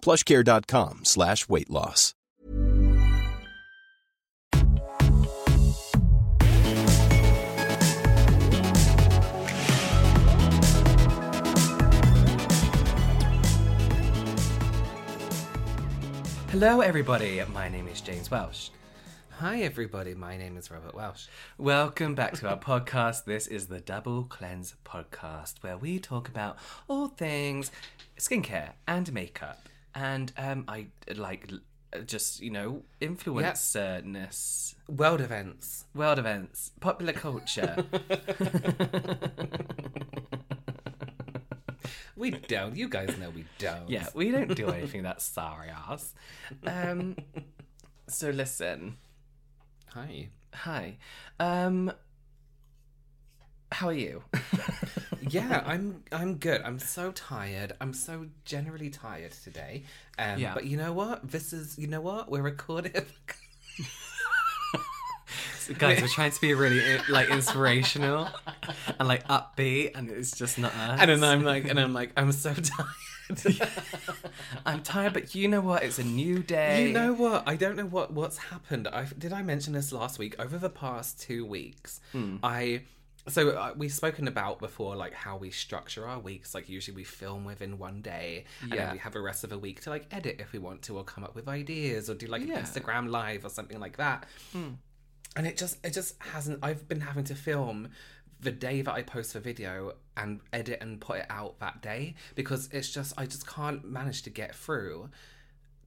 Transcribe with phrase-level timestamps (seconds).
[0.00, 2.14] plushcare.com slash weight loss.
[16.50, 17.42] Hello, everybody.
[17.52, 18.70] My name is James Welsh.
[19.38, 20.14] Hi, everybody.
[20.14, 21.26] My name is Robert Welsh.
[21.58, 23.24] Welcome back to our podcast.
[23.24, 26.56] This is the Double Cleanse podcast, where we talk about
[26.88, 27.70] all things
[28.18, 30.86] skincare and makeup, and um, I
[31.16, 31.50] like
[32.06, 35.84] just you know influencerness, World events.
[35.94, 37.84] world events, popular culture.
[42.16, 42.74] We don't.
[42.76, 43.88] You guys know we don't.
[43.88, 46.14] yeah, we don't do anything that sorry ass.
[46.66, 47.16] Um,
[48.08, 48.96] so listen,
[49.94, 50.28] Hi.
[50.52, 50.96] hi.
[51.38, 51.92] Um,
[53.70, 54.24] how are you?
[55.20, 56.02] Yeah, I'm.
[56.12, 56.62] I'm good.
[56.64, 57.72] I'm so tired.
[57.80, 59.84] I'm so generally tired today.
[60.18, 60.54] Um, Yeah.
[60.54, 61.30] But you know what?
[61.30, 61.78] This is.
[61.78, 62.30] You know what?
[62.30, 62.92] We're recording.
[65.78, 68.28] Guys, we're trying to be really like inspirational
[68.98, 70.98] and like upbeat, and it's just not us.
[71.00, 72.88] and then I'm like, and I'm like, I'm so tired.
[74.64, 75.82] I'm tired, but you know what?
[75.82, 76.86] It's a new day.
[76.86, 77.42] You know what?
[77.46, 78.88] I don't know what what's happened.
[78.88, 80.36] I did I mention this last week?
[80.40, 82.36] Over the past two weeks, Hmm.
[82.42, 82.80] I
[83.26, 86.54] so uh, we've spoken about before, like how we structure our weeks.
[86.54, 88.84] Like usually we film within one day, and Yeah.
[88.86, 90.96] then we have the rest of a week to like edit if we want to,
[90.96, 92.58] or come up with ideas, or do like Yeah.
[92.58, 94.26] an Instagram live or something like that.
[95.36, 96.60] And it just it just hasn't.
[96.62, 97.88] I've been having to film
[98.40, 102.14] the day that I post the video and edit and put it out that day
[102.36, 105.10] because it's just I just can't manage to get through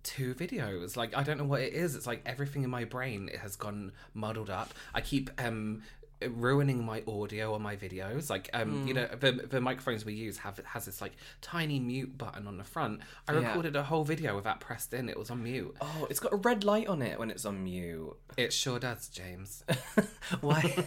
[0.04, 0.96] two videos.
[0.98, 1.96] Like I don't know what it is.
[1.96, 4.74] It's like everything in my brain it has gone muddled up.
[4.94, 5.82] I keep um
[6.30, 8.30] ruining my audio on my videos.
[8.30, 12.18] Like um you know the the microphones we use have has this like tiny mute
[12.18, 13.02] button on the front.
[13.28, 13.48] I Yeah.
[13.48, 15.10] recorded a whole video with that pressed in.
[15.10, 15.76] It was on mute.
[15.82, 18.16] Oh, it's got a red light on it when it's on mute.
[18.38, 19.64] It sure does, James.
[20.42, 20.62] Why?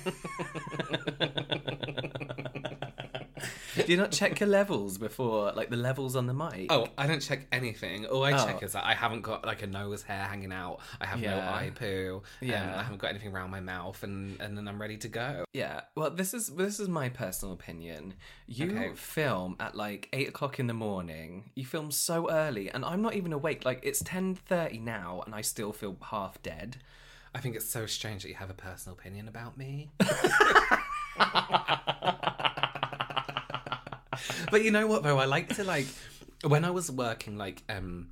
[3.75, 6.67] Do you not check your levels before, like the levels on the mic?
[6.71, 8.07] Oh, I don't check anything.
[8.07, 8.45] All I Oh.
[8.47, 10.79] check is that I haven't got like a nose hair hanging out.
[11.01, 12.23] I have no eye poo.
[12.41, 12.79] Yeah, Yeah.
[12.79, 15.45] I haven't got anything around my mouth, and and then I'm ready to go.
[15.53, 18.15] Yeah, well, this is this is my personal opinion.
[18.47, 18.93] You Okay.
[18.95, 21.51] film at like eight o'clock in the morning.
[21.57, 23.65] You film so early, and I'm not even awake.
[23.65, 26.77] Like it's ten thirty now, and I still feel half dead.
[27.35, 29.91] I think it's so strange that you have a personal opinion about me.
[34.55, 35.19] but you know what though?
[35.19, 35.87] I like to like
[36.47, 38.11] when I was working like um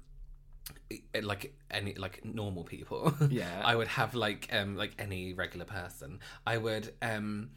[1.22, 3.14] like any like normal people.
[3.30, 3.62] Yeah.
[3.64, 6.18] I would have like um like any regular person.
[6.44, 7.50] I would um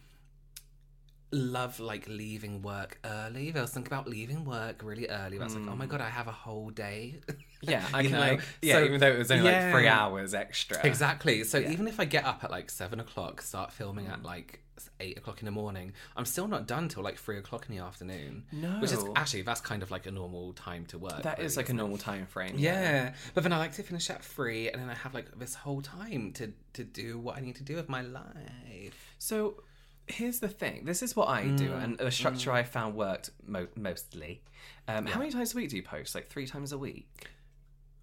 [1.32, 3.52] love like leaving work early.
[3.56, 5.40] I was thinking about leaving work really early.
[5.40, 7.22] I was like, oh my god, I have a whole day.
[7.64, 8.20] Yeah, I can know?
[8.20, 10.86] like yeah, So- even though it was only like three hours extra.
[10.86, 11.44] Exactly.
[11.44, 14.62] So even if I get up at like seven o'clock, start filming at like
[15.00, 17.84] eight o'clock in the morning, I'm still not done till like three o'clock in the
[17.84, 18.44] afternoon.
[18.52, 21.24] No, Which is actually that's kind of like a normal time to work.
[21.24, 22.56] That is really, like a normal time frame.
[22.58, 25.56] Yeah, but then I like to finish at three, and then I have like this
[25.56, 29.16] whole time to to do what I need to do with my life.
[29.18, 29.64] So
[30.08, 30.86] here's the thing.
[30.86, 34.42] This is what I do, Mm, and the structure I found worked mo- mostly.
[34.88, 36.14] Um, How many times a week do you post?
[36.14, 37.08] Like three times a week.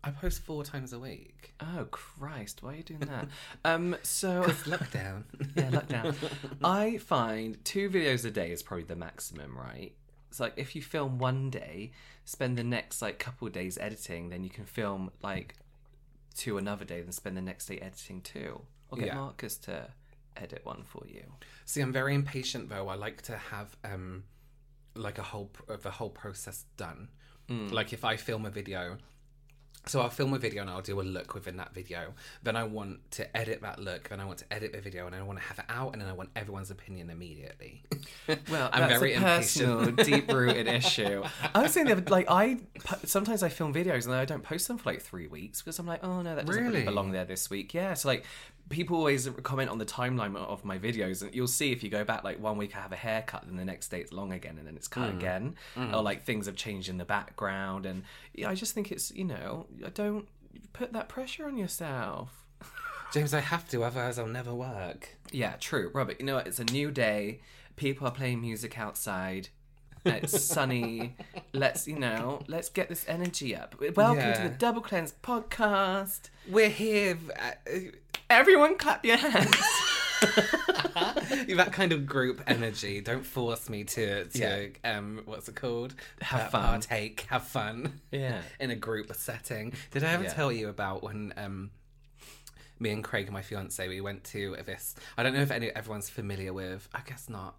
[0.04, 1.54] I post four times a week.
[1.60, 2.62] Oh Christ!
[2.62, 3.28] Why are you doing that?
[3.64, 5.24] um, so Lockdown.
[5.54, 6.14] yeah, lockdown.
[6.64, 9.92] I find two videos a day is probably the maximum, right?
[10.28, 11.92] It's like if you film one day,
[12.24, 15.54] spend the next like couple of days editing, then you can film like
[16.34, 18.62] two another day, then spend the next day editing two.
[18.90, 19.14] Or get Yeah.
[19.16, 19.88] Marcus to
[20.36, 21.22] edit one for you.
[21.64, 22.88] See, I'm very impatient though.
[22.88, 24.24] I like to have um
[24.94, 27.08] like a whole pr- the whole process done.
[27.48, 27.70] Mm.
[27.72, 28.96] Like if I film a video
[29.86, 32.14] So I'll film a video and I'll do a look within that video.
[32.44, 34.08] Then I want to edit that look.
[34.10, 36.00] Then I want to edit the video and I want to have it out and
[36.00, 37.82] then I want everyone's opinion immediately.
[38.50, 41.22] Well, I'm that's very a personal, deep-rooted issue.
[41.54, 42.58] I was saying other, like I
[43.04, 45.86] sometimes I film videos and I don't post them for like three weeks because I'm
[45.86, 46.84] like, oh no, that doesn't really, Really?
[46.84, 47.74] belong there this week.
[47.74, 48.24] Yeah, so like
[48.72, 52.02] people always comment on the timeline of my videos, and you'll see if you go
[52.04, 54.56] back like one week I have a haircut, then the next day it's long again,
[54.58, 55.16] and then it's cut Hmm.
[55.18, 58.02] again, or like things have changed in the background, and
[58.34, 60.26] yeah, I just think it's you know I don't
[60.72, 62.46] put that pressure on yourself.
[63.12, 65.16] James, I have to, otherwise I'll never work.
[65.30, 66.18] Yeah, true, Robert.
[66.18, 66.46] You know what?
[66.46, 67.40] It's a new day.
[67.76, 69.48] People are playing music outside.
[70.04, 71.14] It's sunny.
[71.52, 73.76] Let's, you know, let's get this energy up.
[73.94, 76.22] Welcome to the Double Cleanse podcast.
[76.48, 77.16] We're here.
[78.32, 79.54] Everyone clap your hands.
[80.22, 83.00] that kind of group energy.
[83.00, 84.38] Don't force me to to
[84.84, 84.96] Yeah.
[84.96, 85.94] um what's it called?
[86.20, 86.62] Have Uh, fun.
[86.80, 88.00] Partake, have fun.
[88.10, 88.40] Yeah.
[88.60, 89.72] In a group setting.
[89.90, 90.32] Did I ever Yeah.
[90.32, 91.70] tell you about when um
[92.78, 94.94] me and Craig, my fiance, we went to this.
[95.16, 96.88] I don't know if any everyone's familiar with.
[96.94, 97.54] I guess not.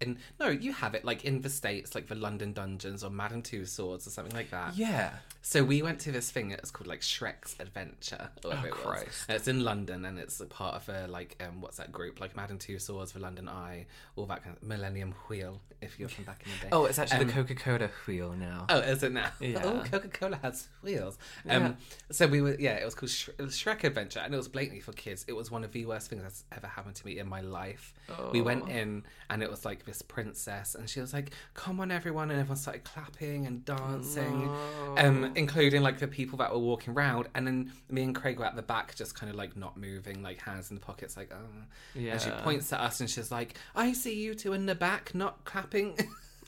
[0.00, 3.42] In no, you have it like in the states, like the London Dungeons or Madame
[3.42, 4.76] Tussauds or something like that.
[4.76, 5.10] yeah.
[5.40, 6.50] So we went to this thing.
[6.50, 8.28] It's called like Shrek's Adventure.
[8.44, 8.82] Or whatever Oh, it was.
[8.84, 9.24] Christ.
[9.28, 12.20] And it's in London, and it's a part of a like um, what's that group?
[12.20, 13.86] Like Madame Tussauds, the London Eye,
[14.16, 15.60] all that kind of Millennium Wheel.
[15.80, 16.68] If you're from back in the day.
[16.72, 18.66] Oh, it's actually Um, the Coca Cola wheel now.
[18.68, 19.30] Oh, is it now?
[19.38, 19.60] Yeah.
[19.62, 21.16] Oh, Coca Cola has wheels.
[21.48, 21.72] Um, Yeah.
[22.10, 24.80] So we were, yeah, it was called it was Shrek Adventure, and it was blatantly
[24.80, 25.24] for kids.
[25.28, 27.94] It was one of the worst things that's ever happened to me in my life.
[28.32, 31.90] We went in, and it was like this princess, and she was like, "Come on,
[31.90, 34.48] everyone!" and everyone started clapping and dancing,
[34.96, 37.28] um, including like the people that were walking around.
[37.34, 40.22] And then me and Craig were at the back, just kind of like not moving,
[40.22, 41.64] like hands in the pockets, like, oh.
[41.94, 42.12] Yeah.
[42.12, 45.14] And she points at us, and she's like, "I see you two in the back,
[45.14, 45.96] not clapping."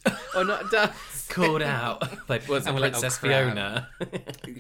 [0.35, 1.27] or not dance.
[1.29, 2.03] Called out.
[2.29, 3.19] Like, was And we're like, oh, Princess.
[3.19, 3.89] Fiona?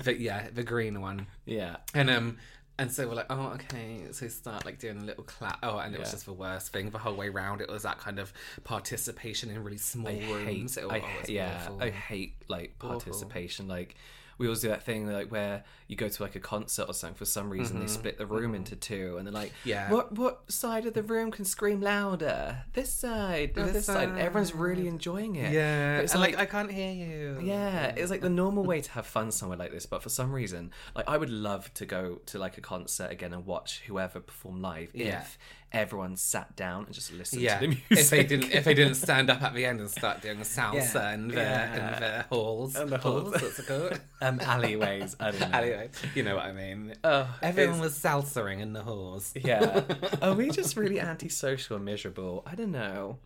[0.04, 1.26] But yeah, the green one.
[1.46, 1.76] yeah.
[1.94, 2.36] And um
[2.80, 4.00] and so we're like, oh okay.
[4.10, 5.58] So we start like doing a little clap.
[5.62, 7.60] Oh, and it was just the worst thing the whole way round.
[7.60, 8.32] It was that kind of
[8.64, 10.76] participation in really small I rooms.
[10.76, 11.82] hate, It, oh, yeah, awful.
[11.82, 13.68] I hate like participation.
[13.68, 13.96] Like
[14.40, 17.14] we always do that thing like where you go to like a concert or something.
[17.16, 19.68] For some reason, they split the room into two, and they're like, Mm-hmm.
[19.68, 19.90] Yeah.
[19.92, 22.64] what what side of the room can scream louder?
[22.72, 24.16] This side, or This this, side.
[24.18, 25.52] Everyone's really enjoying it.
[25.52, 25.96] yeah.
[25.98, 27.40] But it's and like, like, I can't hear you.
[27.42, 30.32] yeah, it's like the normal way to have fun somewhere like this, but for some
[30.32, 34.20] reason, like I would love to go to like a concert again and watch whoever
[34.20, 35.20] perform live Yeah.
[35.20, 35.38] if
[35.72, 37.84] everyone sat down and just listened Yeah, to the music.
[37.90, 40.94] if they didn't, if they didn't stand up at the end and start doing salsa
[40.94, 41.74] Yeah, and the yeah.
[41.94, 43.32] and the halls, And the halls.
[43.40, 44.00] what's it called?
[44.30, 45.58] um, alleyways, I don't know.
[45.58, 46.94] anyway, you know what I mean.
[47.04, 49.32] Oh, Everyone was salsering in the halls.
[49.34, 49.82] Yeah.
[50.22, 52.42] Are we just really antisocial and miserable?
[52.46, 53.18] I don't know.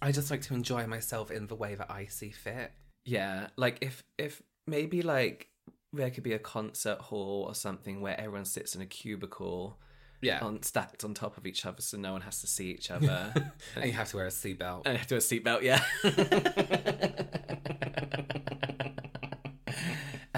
[0.00, 2.72] I just like to enjoy myself in the way that I see fit.
[3.04, 5.48] Yeah, like if if maybe like
[5.92, 9.78] there could be a concert hall or something where everyone sits in a cubicle,
[10.20, 10.40] Yeah.
[10.40, 13.32] on stacked on top of each other, so no one has to see each other.
[13.76, 14.82] and you have to wear a seatbelt.
[14.86, 15.82] and have to do a seatbelt, yeah.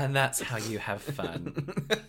[0.05, 1.75] and that's how you have fun.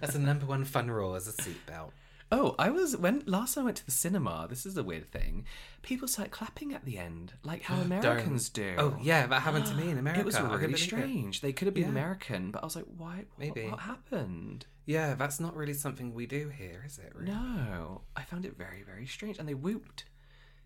[0.00, 1.90] That's the number one fun rule is a seatbelt.
[2.30, 4.46] Oh, I was when last I went to the cinema.
[4.50, 5.44] This is a weird thing.
[5.82, 8.74] People start clapping at the end, like how Americans do.
[8.76, 10.20] Oh yeah, that happened to me in America.
[10.22, 10.78] It was really it.
[10.78, 11.40] strange.
[11.40, 11.90] They could have been Yeah.
[11.90, 13.16] American, but I was like, why?
[13.16, 13.68] What, Maybe.
[13.68, 14.66] what happened?
[14.84, 17.12] Yeah, that's not really something we do here, is it?
[17.14, 17.30] Really?
[17.30, 19.38] No, I found it very, very strange.
[19.38, 20.04] And they whooped.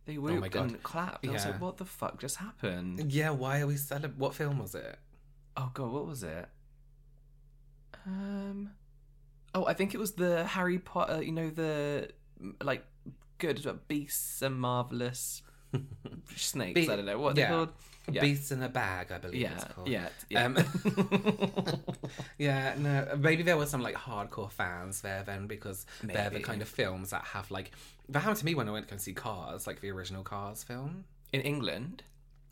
[0.07, 1.27] They oh whooped Oh and clapped.
[1.27, 3.12] I was like, what the fuck just happened?
[3.12, 4.19] Yeah, why are we celebrating?
[4.19, 4.99] What film was it?
[5.57, 6.49] Oh god, what was it?
[8.07, 8.71] Um,
[9.55, 11.23] oh, I think it was the Harry Potter.
[11.23, 12.11] You know the
[12.63, 12.85] like
[13.39, 15.43] good beasts and marvelous
[16.37, 16.75] snakes.
[16.75, 17.49] Be- I don't know what yeah.
[17.49, 17.73] they're called.
[18.11, 18.21] Yeah.
[18.21, 19.89] Beasts in a Bag, I believe Yeah, it's called.
[19.89, 20.47] yeah, yeah.
[20.47, 20.57] Um,
[22.39, 26.63] yeah, no, maybe there were some like hardcore fans there then because they're the kind
[26.63, 27.71] of films that have like
[28.09, 30.65] that happened to me when I went to go see Cars, like the original Cars
[30.65, 31.05] film.
[31.33, 32.03] In England.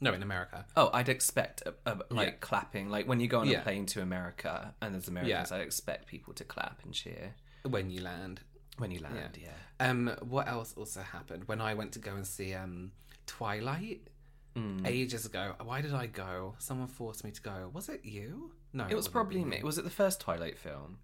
[0.00, 0.64] No, in America.
[0.76, 2.34] Oh, I'd expect a, a, like Yeah.
[2.40, 2.88] clapping.
[2.88, 3.60] Like when you go on Yeah.
[3.60, 5.56] a plane to America and there's Americans, Yeah.
[5.56, 7.34] I'd expect people to clap and cheer
[7.68, 8.40] When you land.
[8.78, 9.38] when you land.
[9.40, 9.50] Yeah.
[9.78, 12.92] Um, what else also happened when I went to go and see um
[13.26, 14.08] Twilight
[14.56, 14.84] Mm.
[14.86, 15.54] ages ago?
[15.62, 16.54] Why did I go?
[16.58, 17.70] Someone forced me to go.
[17.72, 18.52] Was it you?
[18.72, 19.60] No, It was probably me.
[19.62, 20.98] Was it the first Twilight film?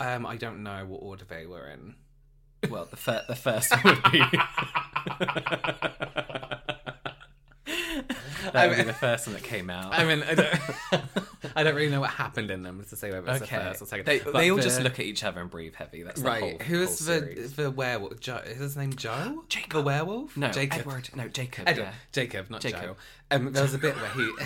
[0.00, 1.94] Um, I don't know what order they were in.
[2.70, 4.22] Well, the fir- the first would be.
[8.52, 9.92] that would be the first one that came out.
[9.94, 10.60] I mean, I don't,
[11.56, 13.56] I don't really know what happened in them to say whether it's okay.
[13.56, 14.06] the first or second.
[14.06, 16.02] They, But they all the- just look at each other and breathe heavy.
[16.02, 16.40] That's the right.
[16.40, 17.52] whole, Who's the series.
[17.54, 18.20] the werewolf?
[18.20, 18.42] Joe.
[18.44, 19.44] Is his name Joe?
[19.48, 19.70] Jacob.
[19.72, 20.36] The werewolf?
[20.36, 20.80] No, Jacob.
[20.80, 21.08] Edward.
[21.14, 21.68] No, Jacob.
[21.68, 21.82] Edward.
[21.84, 21.92] yeah.
[22.12, 22.80] Jacob, not Jacob.
[22.82, 22.96] Joe.
[23.30, 24.30] Um, there was a bit where he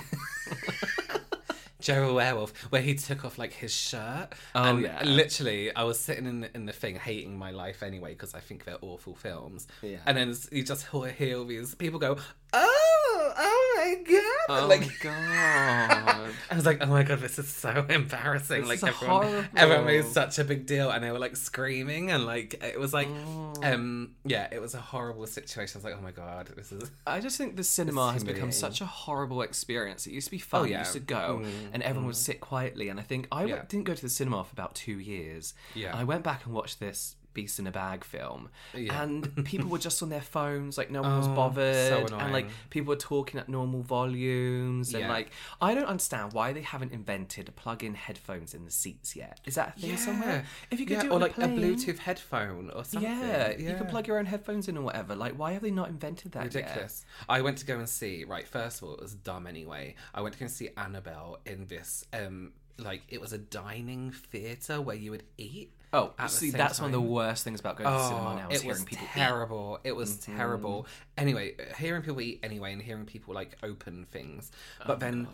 [1.81, 4.29] Jerry Werewolf, where he took off like his shirt.
[4.55, 5.03] Oh, and yeah.
[5.05, 8.41] literally, I was sitting in the, in the thing hating my life anyway because I
[8.41, 9.67] think they're awful films.
[9.83, 9.97] Yeah.
[10.07, 12.19] And then you just hear, hear all these people go,
[12.53, 13.02] "Oh,
[13.37, 16.31] oh my god!" Oh like, my god.
[16.51, 19.45] I was like, "Oh my god, this is so embarrassing!" This like everyone, horrible.
[19.57, 22.93] everyone made such a big deal, and they were like screaming, and like it was
[22.93, 23.53] like, Oh.
[23.63, 25.77] um, yeah, it was a horrible situation.
[25.77, 28.53] I was like, "Oh my god, this is." I just think the cinema has become
[28.53, 30.07] such a horrible experience.
[30.07, 30.61] It used to be fun.
[30.63, 30.79] Oh, You yeah.
[30.81, 32.89] used to go and everyone would sit quietly.
[32.89, 33.63] And I think I Yeah.
[33.69, 35.55] didn't go to the cinema for about two years.
[35.75, 35.97] Yeah.
[35.97, 38.49] I went back and watched this Beast in a Bag film.
[38.75, 39.03] Yeah.
[39.03, 42.09] And people were just on their phones, like no one was Oh, bothered.
[42.11, 44.93] so and like people were talking at normal volumes.
[44.95, 45.09] And Yeah.
[45.11, 49.41] like, I don't understand why they haven't invented plug in headphones in the seats yet.
[49.45, 50.45] Is that a thing somewhere?
[50.71, 53.11] If you could yeah, do it or like a, a Bluetooth headphone or something.
[53.11, 55.15] Yeah, you can plug your own headphones in or whatever.
[55.15, 56.55] Like, why have they not invented that yet?
[56.55, 57.05] ridiculous.
[57.29, 58.25] I went to go and see.
[58.25, 59.95] Right, first of all, it was dumb anyway.
[60.15, 62.05] I went to go and see Annabelle in this.
[62.13, 65.73] um like it was a dining theater where you would eat.
[65.93, 68.61] Oh, see, that's one of the worst things about going to cinema oh, now is
[68.61, 69.15] it hearing was people eat.
[69.15, 69.79] terrible.
[69.85, 70.37] It was mm-hmm.
[70.37, 70.87] terrible.
[71.19, 74.51] Anyway, hearing people eat anyway, and hearing people like open things.
[74.87, 75.29] But oh, then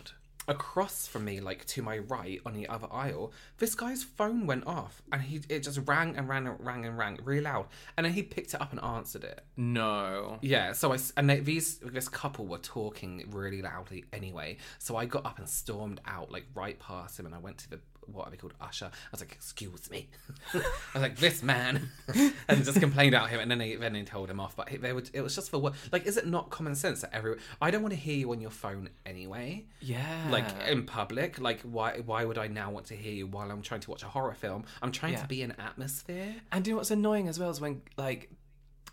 [0.48, 4.66] across from me, like to my right on the other aisle, this guy's phone went
[4.66, 8.04] off, and he it just rang and rang and rang and rang really loud, and
[8.04, 9.44] then he picked it up and answered it.
[9.56, 10.38] No.
[10.40, 14.56] Yeah, so I and they, these this couple were talking really loudly anyway.
[14.78, 17.70] So I got up and stormed out like right past him, and I went to
[17.70, 17.80] the
[18.12, 18.86] what are they called usher.
[18.86, 20.08] I was like, "Excuse me,"
[20.54, 20.58] I
[20.94, 21.90] was like, "This man,"
[22.48, 24.56] and just complained about him, and then they then they told him off.
[24.56, 27.14] But they would it was just for what like is it not common sense that
[27.14, 27.40] everyone?
[27.60, 29.64] I don't want to hear you on your phone anyway.
[29.80, 30.28] Yeah.
[30.30, 33.62] Like in public, like why why would I now want to hear you while I'm
[33.62, 34.64] trying to watch a horror film?
[34.82, 35.22] I'm trying Yeah.
[35.22, 36.34] to be in atmosphere.
[36.52, 38.30] and do you know what's annoying as well is when, like,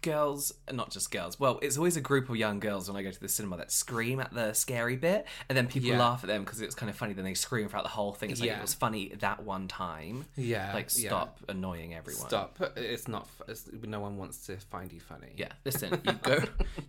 [0.05, 3.11] girls, not just girls, well, it's always a group of young girls when I go
[3.11, 5.99] to the cinema that scream at the scary bit, and then people Yeah.
[5.99, 8.29] laugh at them because it's kind of funny, then they scream throughout the whole thing.
[8.29, 8.59] It's like, Yeah.
[8.59, 10.25] it was funny that one time.
[10.37, 11.09] Yeah, Like, yeah.
[11.09, 12.27] stop annoying everyone.
[12.27, 12.57] Stop!
[12.77, 13.27] It's not.
[13.47, 15.33] It's, no one wants to find you funny.
[15.35, 16.37] Yeah, listen, you go,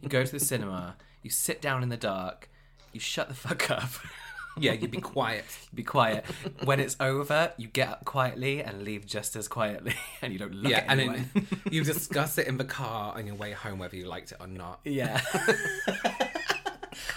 [0.03, 2.49] you go to the cinema, you sit down in the dark,
[2.93, 3.91] you shut the fuck up.
[4.59, 5.45] Yeah, you'd be quiet.
[5.75, 6.25] be quiet.
[6.65, 10.55] When it's over, you get up quietly and leave just as quietly, and you don't
[10.55, 11.31] look yeah, at and anyone.
[11.35, 14.39] then you discuss it in the car on your way home, whether you liked it
[14.41, 14.81] or not.
[14.85, 15.21] yeah.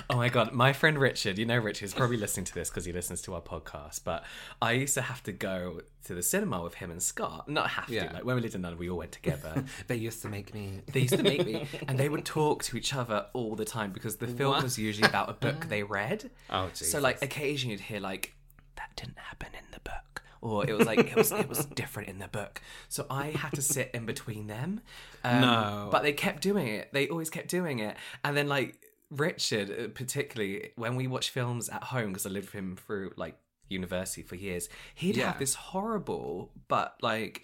[0.09, 2.85] oh my god, my friend Richard, you know Richard is probably listening to this because
[2.85, 4.01] he listens to our podcast.
[4.03, 4.23] But
[4.61, 7.47] I used to have to go to the cinema with him and Scott.
[7.47, 9.63] Not have to, like when we lived in London, we all went together.
[9.87, 10.81] They used to make me.
[10.91, 13.91] They used to make me, and they would talk to each other all the time
[13.91, 14.63] because the film What?
[14.63, 16.29] was usually about a book they read.
[16.49, 18.33] Oh, So like occasionally you'd hear like
[18.77, 22.09] that didn't happen in the book, or it was like it was it was different
[22.09, 22.61] in the book.
[22.87, 24.81] So I had to sit in between them.
[25.23, 25.89] Um, No.
[25.91, 26.93] but they kept doing it.
[26.93, 28.79] They always kept doing it, and then like
[29.11, 33.11] Richard, uh, particularly when we watch films at home because I lived with him through
[33.17, 33.37] like
[33.69, 35.27] university for years, he'd Yeah.
[35.31, 37.43] have this horrible but like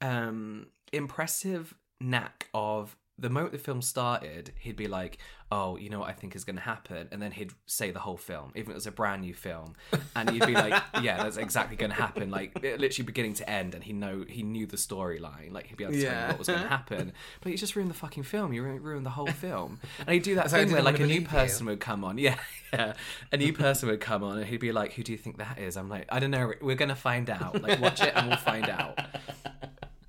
[0.00, 5.18] um impressive knack of the moment the film started, he'd be like,
[5.50, 8.00] "Oh, you know what I think is going to happen," and then he'd say the
[8.00, 9.74] whole film, even if it was a brand new film,
[10.14, 13.74] and you'd be like, "Yeah, that's exactly going to happen." Like literally beginning to end,
[13.74, 16.38] and he know he knew the storyline, like he'd be able to tell you what
[16.38, 17.12] was going to happen.
[17.40, 18.52] But you just ruined the fucking film.
[18.52, 19.78] You ruined the whole film.
[20.00, 21.28] And he'd do that So thing where like a new believe you.
[21.28, 22.36] person would come on, yeah,
[22.72, 22.94] yeah,
[23.30, 25.58] a new person would come on, and he'd be like, "Who do you think that
[25.58, 26.52] is?" I'm like, "I don't know.
[26.60, 27.62] We're going to find out.
[27.62, 28.98] Like, watch it, and we'll find out."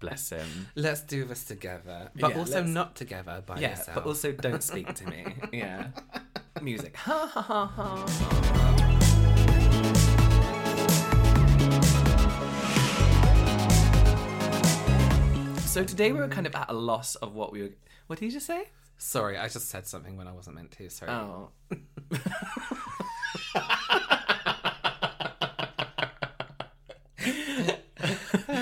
[0.04, 0.68] Bless him.
[0.76, 3.96] Let's do this together, but Yeah, also let's- not together by Yeah, yourself.
[3.96, 5.34] but also don't speak to me.
[5.54, 5.88] Yeah.
[6.62, 6.98] Music.
[6.98, 9.14] Ha ha ha ha.
[15.66, 17.70] So today we were kind of at a loss of what we were.
[18.06, 18.66] What did you just say?
[19.00, 20.88] Sorry, I just said something when I wasn't meant to.
[20.90, 21.12] Sorry.
[21.12, 21.50] Oh.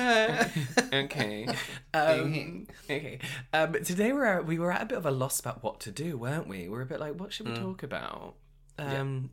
[0.93, 1.47] okay.
[1.93, 3.19] Um, okay.
[3.53, 5.91] Um, today we're at, we were at a bit of a loss about what to
[5.91, 6.67] do, weren't we?
[6.69, 8.35] We're a bit like, what should we talk about?
[8.77, 9.31] Um,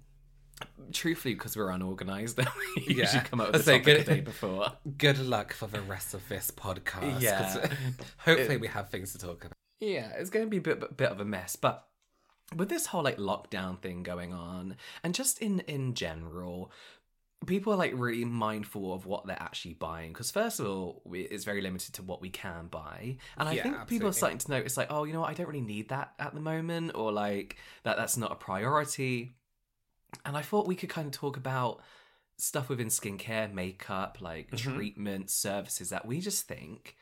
[0.92, 2.36] Truthfully, because we're unorganized,
[2.76, 3.20] we usually Yeah.
[3.22, 4.72] come up with So good- the day before.
[4.96, 7.68] Good luck for the rest of this podcast Yeah.
[8.18, 9.52] hopefully, we have things to talk about.
[9.80, 11.86] Yeah, it's going to be a bit, bit of a mess, but
[12.56, 16.72] with this whole like lockdown thing going on, and just in in general,
[17.46, 20.12] people are like really mindful of what they're actually buying.
[20.12, 23.54] Because first of all, we, it's very limited to what we can buy, and I
[23.54, 25.60] Yeah, think people are starting to notice like, oh, you know, what, I don't really
[25.60, 29.36] need that at the moment, or like that that's not a priority.
[30.24, 31.80] And I thought we could kind of talk about
[32.38, 34.74] stuff within skincare, makeup, like mm-hmm.
[34.74, 36.96] treatment, services that we just think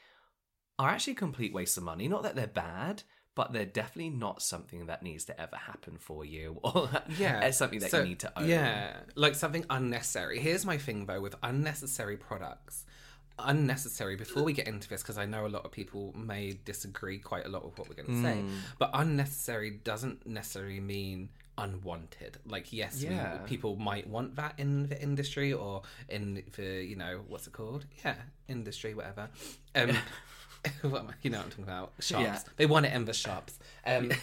[0.79, 2.09] are actually a complete waste of money.
[2.09, 3.03] Not that they're bad,
[3.37, 6.89] but they're definitely not something that needs to ever happen for you, or
[7.19, 8.49] yeah it's something that So, you need to own.
[8.49, 10.41] yeah like something unnecessary.
[10.41, 12.85] Here's my thing though with unnecessary products.
[13.39, 17.19] Unnecessary before we get into this because i know a lot of people may disagree
[17.19, 18.49] quite a lot with what we're going to say Hmm.
[18.79, 21.29] but unnecessary doesn't necessarily mean
[21.59, 22.39] unwanted.
[22.47, 27.21] Like yes we- people might want that in the industry or in the you know
[27.29, 27.85] what's it called?
[28.03, 28.15] Yeah
[28.49, 29.29] industry whatever.
[29.75, 30.01] Um what am I-
[30.83, 30.91] you
[31.31, 32.39] know what i'm talking about shops Yeah.
[32.57, 34.11] they want it in the shops um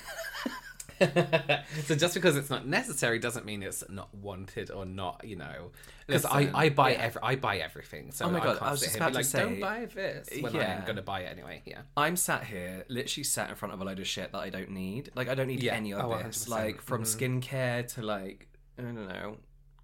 [1.86, 5.72] so just because it's not necessary doesn't mean it's not wanted or not, you know.
[6.08, 7.00] Because I, I buy yeah.
[7.02, 9.12] every I buy everything, so Oh my I God, can't I was just here and
[9.12, 10.78] be about like, to say- don't buy this when Yeah.
[10.80, 11.62] I'm gonna buy it anyway.
[11.66, 14.50] Yeah, I'm sat here, literally sat in front of a load of shit that I
[14.50, 15.10] don't need.
[15.16, 15.74] Like I don't need Yeah.
[15.74, 16.46] any of Oh, this.
[16.46, 16.50] 100%.
[16.50, 17.42] Like from Mhm.
[17.42, 18.48] skincare to like
[18.78, 19.38] I don't know,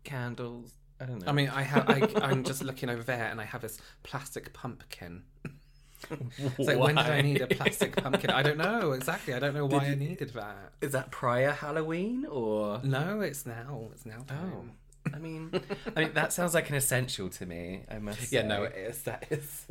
[0.04, 0.74] candles.
[1.02, 1.28] I don't know.
[1.30, 4.54] I mean, I have I, I'm just looking over there, and I have this plastic
[4.54, 5.24] pumpkin.
[6.10, 8.30] It's like when did I need a plastic pumpkin?
[8.30, 9.34] I don't know exactly.
[9.34, 10.74] I don't know why I needed that.
[10.82, 12.82] is that prior Halloween or?
[12.84, 13.90] No, it's now.
[13.94, 14.66] It's now Oh.
[15.14, 15.52] I mean,
[15.96, 17.84] I mean that sounds like an essential to me.
[17.90, 18.32] I must.
[18.32, 18.48] Yeah, say.
[18.48, 19.04] no, it is.
[19.04, 19.66] That is.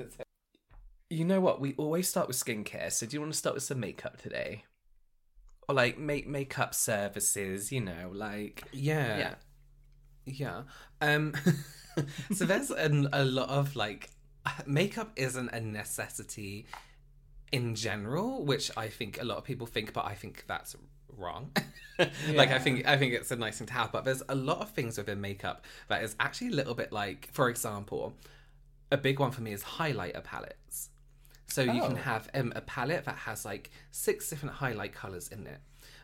[1.10, 1.60] You know what?
[1.60, 2.92] We always start with skincare.
[2.92, 4.64] So do you want to start with some makeup today?
[5.68, 9.18] Or like make makeup services, you know, like yeah.
[9.18, 9.34] yeah.
[10.26, 10.62] Yeah.
[11.00, 11.34] Um
[12.32, 14.10] so there's an, a lot of like
[14.66, 16.66] makeup isn't a necessity
[17.52, 20.76] in general, which I think a lot of people think, but I think that's
[21.16, 21.50] wrong.
[21.98, 24.58] like I think I think it's a nice thing to have, but there's a lot
[24.58, 28.14] of things within makeup that is actually a little bit like, for example,
[28.92, 30.90] a big one for me is highlighter palettes.
[31.46, 31.96] So you can Oh.
[31.96, 35.60] have um, a palette that has like six different highlight colors in it.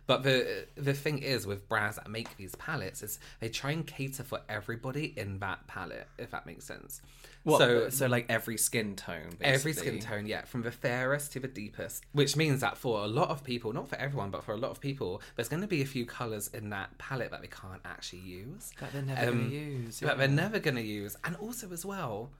[0.07, 3.87] But the the thing is with brands that make these palettes is they try and
[3.87, 7.03] cater for everybody in that palette, if that makes sense.
[7.45, 9.45] What, so so like every skin tone, basically.
[9.47, 12.05] every skin tone, yeah, from the fairest to the deepest.
[12.13, 14.71] Which means that for a lot of people, not for everyone, but for a lot
[14.71, 17.83] of people, there's going to be a few colors in that palette that they can't
[17.85, 18.73] actually use.
[18.81, 20.01] that they're never Um, gonna use.
[20.01, 21.17] That they're never going to use.
[21.23, 22.31] And also, as well,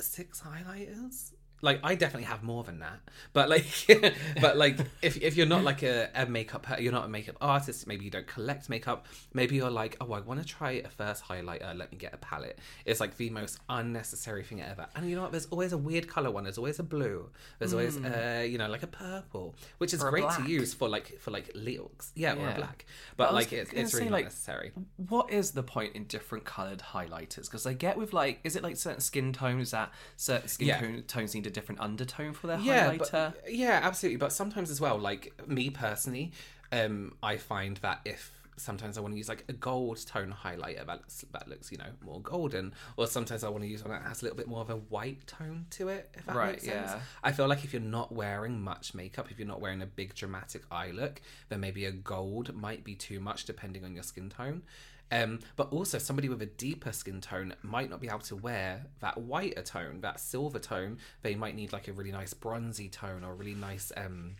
[0.00, 1.32] six highlighters.
[1.62, 3.00] Like I definitely have more than that,
[3.32, 3.66] but like,
[4.40, 7.86] but like, if if you're not like a, a makeup, you're not a makeup artist.
[7.86, 9.06] Maybe you don't collect makeup.
[9.34, 11.76] Maybe you're like, oh, I want to try a first highlighter.
[11.76, 12.58] Let me get a palette.
[12.86, 14.86] It's like the most unnecessary thing ever.
[14.94, 15.32] And you know what?
[15.32, 16.44] There's always a weird color one.
[16.44, 17.28] There's always a blue.
[17.58, 20.38] There's always, uh, you know, like a purple, which is great black.
[20.44, 22.12] to use for like for like looks.
[22.14, 22.86] Yeah, or a black.
[23.16, 24.72] But But like, it's, it's say, really like, necessary.
[24.96, 27.42] What is the point in different coloured highlighters?
[27.44, 30.80] Because I get with like, is it like certain skin tones that certain skin Yeah.
[30.80, 33.34] tone- tones need a different undertone for their yeah, highlighter?
[33.34, 34.16] but, yeah, absolutely.
[34.16, 36.32] But sometimes as well, like me personally,
[36.72, 40.84] um, I find that if sometimes I want to use like a gold tone highlighter
[40.86, 43.92] that looks, that looks you know more golden, or sometimes I want to use one
[43.92, 46.10] that has a little bit more of a white tone to it.
[46.14, 46.90] If that Right, makes sense.
[46.90, 47.00] yeah.
[47.24, 50.14] I feel like if you're not wearing much makeup, if you're not wearing a big
[50.14, 54.28] dramatic eye look, then maybe a gold might be too much depending on your skin
[54.28, 54.62] tone.
[55.10, 58.86] Um, but also, somebody with a deeper skin tone might not be able to wear
[59.00, 60.98] that whiter tone, that silver tone.
[61.22, 64.36] They might need like a really nice bronzy tone or a really nice, um,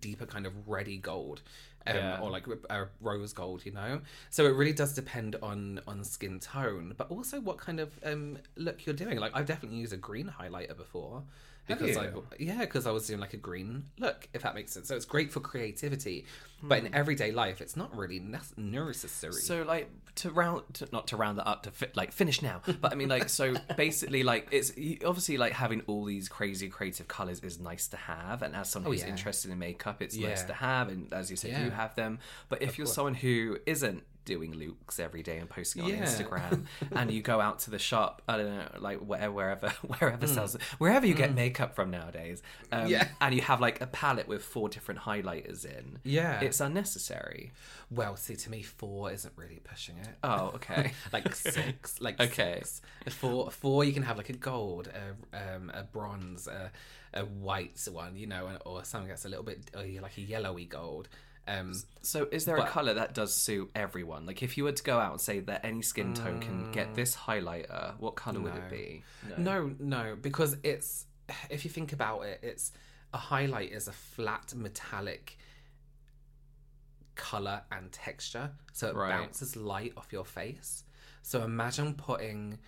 [0.00, 1.42] deeper kind of reddy gold.
[1.86, 2.20] Um, Yeah.
[2.20, 4.02] or like a rose gold, you know.
[4.28, 8.38] So it really does depend on on skin tone, but also what kind of um,
[8.56, 9.18] look you're doing.
[9.18, 11.22] Like I've definitely used a green highlighter before
[11.68, 14.88] because I yeah because I was doing like a green look, if that makes sense.
[14.88, 16.26] So it's great for creativity,
[16.62, 16.94] but in hmm.
[16.94, 19.32] everyday life, it's not really necessary.
[19.34, 22.62] So like to round, to, not to round that up to fi- like finish now,
[22.80, 24.72] but I mean like so basically like it's
[25.04, 28.88] obviously like having all these crazy creative colors is nice to have, and as someone
[28.88, 29.08] Oh, who's yeah.
[29.08, 32.18] interested in makeup, it's nice to have, and as you said, you have them.
[32.48, 36.04] But if you're someone who isn't doing looks every day and posting on Yeah.
[36.04, 40.26] Instagram, and you go out to the shop, I don't know, like wherever wherever wherever
[40.26, 40.34] Mm.
[40.34, 43.08] sells wherever you get makeup from nowadays, um, Yeah.
[43.20, 46.40] and you have like a palette with four different highlighters in, Yeah.
[46.40, 47.52] it's unnecessary.
[47.90, 50.14] well, see, to me, four isn't really pushing it.
[50.22, 50.92] Oh, okay.
[51.12, 52.60] like six, like Okay.
[52.62, 52.82] six.
[53.14, 53.82] Four, four.
[53.84, 55.06] You can have like a gold, a
[55.56, 56.70] um, a bronze, a,
[57.14, 60.20] a white one, you know, and- or something that's a little bit uh, like a
[60.20, 61.08] yellowy gold.
[61.48, 64.24] Um, So, is there But- a color that does suit everyone?
[64.26, 66.94] Like, if you were to go out and say that any skin tone can get
[66.94, 69.02] this highlighter, what color would it be?
[69.36, 71.06] no, no, because it's
[71.50, 72.72] if you think about it, it's
[73.12, 75.38] a highlight is a flat metallic
[77.14, 79.10] color and texture, so it Right.
[79.10, 80.84] bounces light off your face.
[81.22, 82.58] So imagine putting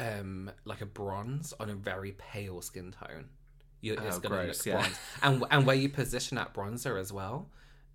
[0.00, 3.28] um like a bronze on a very pale skin tone.
[3.80, 4.80] You, it's Oh, gonna gross, look yeah.
[4.80, 7.50] bronze, and and where you position that bronzer as well,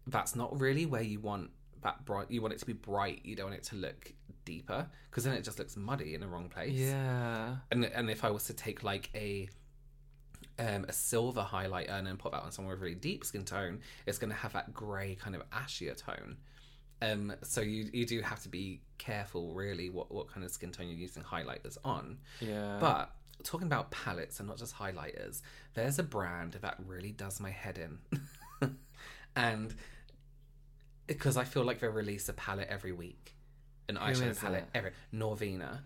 [0.08, 1.52] that's not really where you want
[1.84, 2.32] that bright.
[2.32, 3.22] You want it to be bright.
[3.24, 4.14] You don't want it to look
[4.46, 7.58] deeper because then it just looks muddy in the wrong place Yeah.
[7.70, 9.50] and and if I was to take like a
[10.60, 13.82] um, a silver highlighter and then put that on someone with really deep skin tone,
[14.08, 16.38] it's going to have that grey kind of ashier tone.
[17.02, 20.72] Um, so you you do have to be careful, really, what what kind of skin
[20.72, 22.18] tone you're using highlighters on.
[22.40, 22.78] Yeah.
[22.80, 23.12] But
[23.44, 25.42] talking about palettes and not just highlighters,
[25.76, 28.78] there's a brand that really does my head in,
[29.36, 29.76] and
[31.08, 33.34] because I feel like they release a palette every week,
[33.90, 34.78] an eyeshadow palette it?
[34.78, 35.80] every Norvina.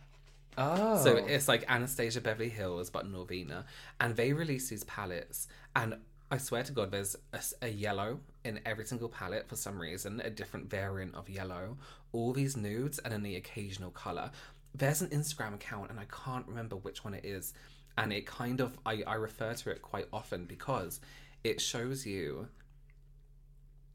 [0.57, 3.63] oh, So it's like Anastasia Beverly Hills, but Norvina.
[3.99, 5.47] And they release these palettes.
[5.75, 5.95] And
[6.31, 7.15] I swear to God, there's
[7.61, 11.77] a yellow in every single palette for some reason, a different variant of yellow.
[12.11, 14.31] All these nudes and then the occasional color.
[14.73, 17.53] There's an Instagram account, and I can't remember which one it is.
[17.97, 21.01] And it kind of, I, I refer to it quite often because
[21.43, 22.47] it shows you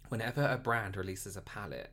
[0.09, 1.93] whenever a brand releases a palette,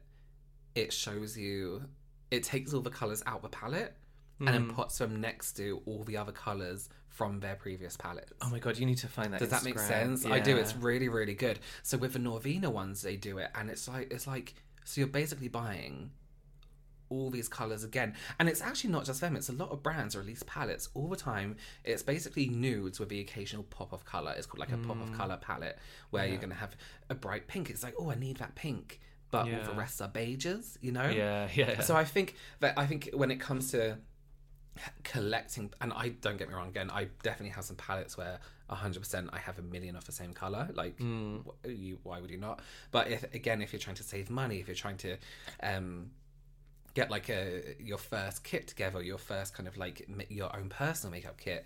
[0.76, 1.84] it shows you,
[2.32, 3.96] it takes all the colors out the palette
[4.40, 4.72] and then hmm.
[4.72, 8.34] puts them next to all the other colors from their previous palettes.
[8.42, 9.40] oh my god, you need to find that.
[9.40, 9.88] Does that make Instagram.
[10.18, 10.26] sense?
[10.26, 10.58] I do.
[10.58, 11.60] It's really, really good.
[11.84, 15.08] So with the Norvina ones, they do it, and it's like it's like so you're
[15.08, 16.10] basically buying
[17.14, 19.36] all these colors again, and it's actually not just them.
[19.36, 21.56] It's a lot of brands release palettes all the time.
[21.84, 24.34] It's basically nudes with the occasional pop of color.
[24.38, 25.04] It's called like a pop Mm.
[25.04, 25.78] of color palette,
[26.10, 26.76] where you're gonna have
[27.10, 27.70] a bright pink.
[27.70, 29.00] It's like, oh, I need that pink,
[29.32, 30.78] but all the rest are beiges.
[30.82, 31.10] You know?
[31.10, 31.82] Yeah, yeah.
[31.82, 33.98] So I think that I think when it comes to
[35.04, 39.30] collecting, and I don't get me wrong, again, I definitely have some palettes where 100%
[39.32, 40.70] I have a million of the same color.
[40.74, 41.44] Like, Mm.
[41.46, 42.62] wh- you, why would you not?
[42.92, 45.18] But if again, if you're trying to save money, if you're trying to
[45.62, 46.12] um,
[46.94, 51.12] get like a your first kit together, your first kind of like your own personal
[51.12, 51.66] makeup kit.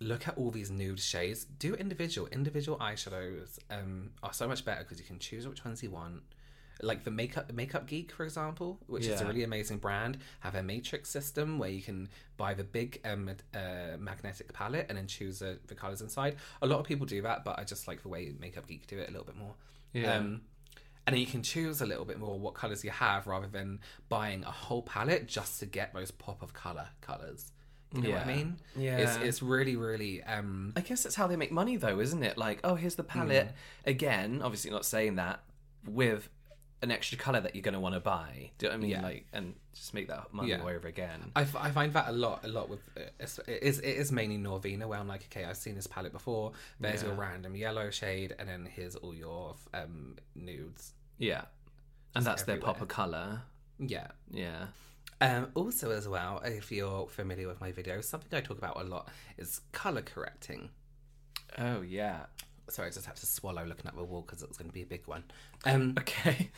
[0.00, 1.44] Look at all these nude shades.
[1.44, 2.26] Do individual.
[2.28, 6.22] Individual eyeshadows um, are so much better because you can choose which ones you want
[6.82, 10.62] like the makeup makeup geek for example which is a really amazing brand have a
[10.62, 15.40] matrix system where you can buy the big um, uh, magnetic palette and then choose
[15.40, 18.08] uh, the colors inside a lot of people do that but i just like the
[18.08, 19.54] way makeup geek do it a little bit more
[19.92, 20.16] Yeah.
[20.16, 20.40] um,
[21.06, 23.80] and then you can choose a little bit more what colors you have rather than
[24.08, 27.52] buying a whole palette just to get those pop of color colors
[27.92, 28.96] you know what i mean Yeah.
[28.98, 32.36] it's, it's really really um I guess that's how they make money, though, isn't it?
[32.36, 33.52] Like, oh, here's the palette
[33.86, 34.40] again.
[34.42, 35.40] Obviously, not saying that
[35.86, 36.28] with
[36.82, 38.50] an extra color that you're going to want to buy.
[38.58, 38.90] Do you know what I mean?
[38.90, 39.02] Yeah.
[39.02, 40.62] Like, and just make that money Yeah.
[40.62, 41.30] over again.
[41.36, 43.02] I, f- I find that a lot, a lot with uh,
[43.46, 46.50] it is it is mainly Norvina where I'm like, okay, I've seen this palette before.
[46.80, 50.93] There's your random yellow shade, and then here's all your um nudes.
[51.18, 51.42] Yeah,
[52.14, 53.42] and that's their pop of color.
[53.78, 54.08] Yeah.
[54.30, 54.66] Yeah.
[55.20, 58.84] Um, also, as well, if you're familiar with my videos, something I talk about a
[58.84, 60.70] lot is color correcting.
[61.58, 62.26] Oh yeah.
[62.68, 64.82] Sorry, I just had to swallow looking at the wall because it's going to be
[64.82, 65.24] a big one.
[65.64, 66.50] Um, Okay.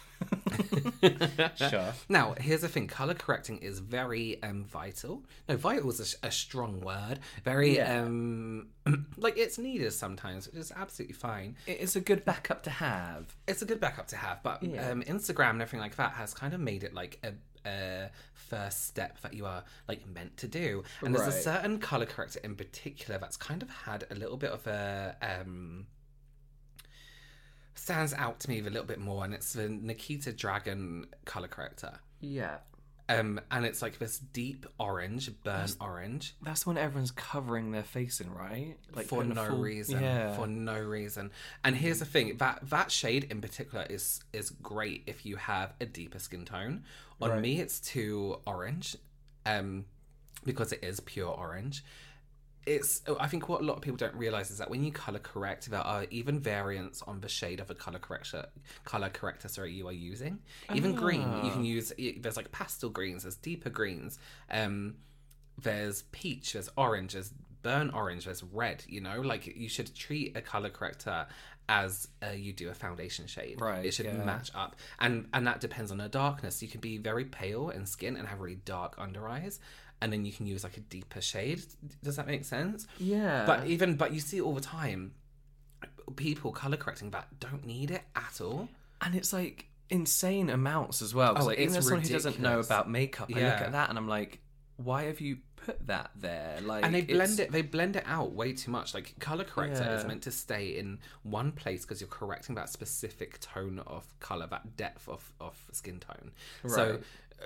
[1.56, 1.92] sure.
[2.08, 5.24] Now, here's the thing: color correcting is very um, vital.
[5.48, 7.20] No, vital is a, a strong word.
[7.44, 8.02] Very Yeah.
[8.02, 8.68] um,
[9.16, 11.56] like it's needed sometimes, which is absolutely fine.
[11.66, 13.34] It is a good backup to have.
[13.46, 14.90] It's a good backup to have, but Yeah.
[14.90, 17.32] um, Instagram and everything like that has kind of made it like a,
[17.68, 20.84] a first step that you are like meant to do.
[21.02, 24.50] And there's a certain color corrector in particular that's kind of had a little bit
[24.50, 25.86] of a um,
[27.76, 32.00] stands out to me a little bit more, and it's the Nikita Dragun color corrector.
[32.20, 32.56] Yeah.
[33.08, 38.20] Um, and it's like this deep orange, burnt orange, That's when everyone's covering their face
[38.20, 38.74] in, right?
[38.92, 40.00] Like for no full- reason.
[40.02, 40.34] Yeah.
[40.34, 41.30] For no reason.
[41.62, 45.72] And here's the thing: that that shade in particular is is great if you have
[45.80, 46.82] a deeper skin tone.
[47.22, 47.40] On Right.
[47.40, 48.96] me, it's too orange,
[49.46, 49.84] um,
[50.44, 51.84] because it is pure orange.
[52.66, 53.02] It's.
[53.20, 55.70] I think what a lot of people don't realize is that when you color correct,
[55.70, 58.46] there are even variants on the shade of a color corrector.
[58.84, 60.40] Color corrector, sorry, you are using.
[60.74, 61.92] Even green, you can use.
[62.18, 63.22] There's like pastel greens.
[63.22, 64.18] There's deeper greens.
[64.50, 64.96] Um,
[65.58, 68.84] there's peach, there's orange, there's burnt orange, there's red.
[68.88, 71.26] You know, like you should treat a color corrector
[71.68, 73.60] as uh, you do a foundation shade.
[73.60, 74.12] Right, It should yeah.
[74.24, 76.62] match up, and and that depends on the darkness.
[76.62, 79.58] You can be very pale in skin and have really dark under eyes,
[80.00, 81.62] and then you can use like a deeper shade.
[82.02, 82.86] Does that make sense?
[82.98, 83.44] Yeah.
[83.46, 85.12] But even but you see all the time.
[86.14, 88.68] People color correcting that don't need it at all.
[89.00, 91.34] and it's like insane amounts as well.
[91.36, 93.36] Oh, like, even as someone who doesn't know about makeup, yeah.
[93.38, 94.40] I look at that and I'm like,
[94.76, 96.60] why have you put that there?
[96.62, 99.42] Like, and they blend it's- it they blend it out way too much like color
[99.44, 104.06] corrector is meant to stay in one place because you're correcting that specific tone of
[104.20, 106.30] color that depth of, of skin tone
[106.62, 106.94] Right.
[106.94, 106.96] uh,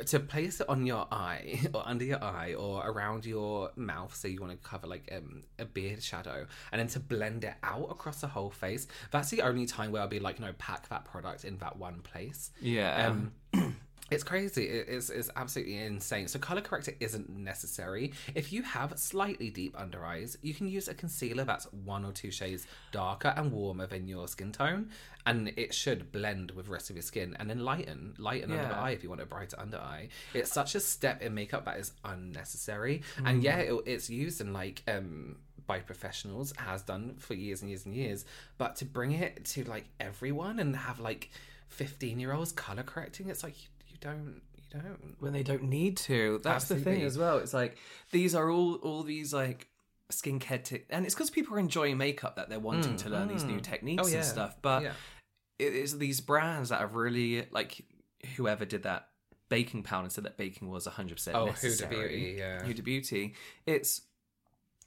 [0.07, 4.29] to place it on your eye or under your eye or around your mouth so
[4.29, 7.89] you want to cover like um, a beard shadow and then to blend it out
[7.91, 11.05] across the whole face that's the only time where i'll be like no pack that
[11.05, 13.09] product in that one place Yeah.
[13.09, 13.33] um,
[14.11, 14.65] It's crazy.
[14.67, 16.27] It- It's, it's absolutely insane.
[16.29, 18.13] So, color corrector isn't necessary.
[18.35, 22.13] If you have slightly deep under eyes, you can use a concealer that's one or
[22.13, 24.91] two shades darker and warmer than your skin tone,
[25.27, 28.65] and it should blend with the rest of your skin and then lighten, lighten under
[28.69, 30.09] the eye if you want a brighter under eye.
[30.35, 34.53] It's such a step in makeup that is unnecessary, and yeah, it, it's used in
[34.53, 38.25] like um by professionals, has done for years and years and years,
[38.59, 41.31] but to bring it to like everyone and have like
[41.69, 43.55] 15 year olds color correcting, it's like
[44.01, 45.17] don't, you don't.
[45.21, 46.41] when they don't need to.
[46.43, 47.39] That's the thing as well.
[47.39, 47.77] It's like
[48.11, 49.69] these are all all these like
[50.11, 52.99] skincare tips, and it's because people are enjoying makeup that they're wanting mm.
[52.99, 53.63] to learn these new mm.
[53.63, 54.17] techniques Oh, yeah.
[54.17, 54.57] and stuff.
[54.61, 54.93] But Yeah.
[55.59, 57.85] it is these brands that have really like
[58.37, 59.09] whoever did that
[59.49, 62.09] baking powder and said that baking was 100% Oh, Huda necessary.
[62.09, 62.63] Beauty, yeah.
[62.63, 63.35] Huda Beauty.
[63.67, 64.03] It's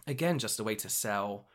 [0.07, 1.47] again just a way to sell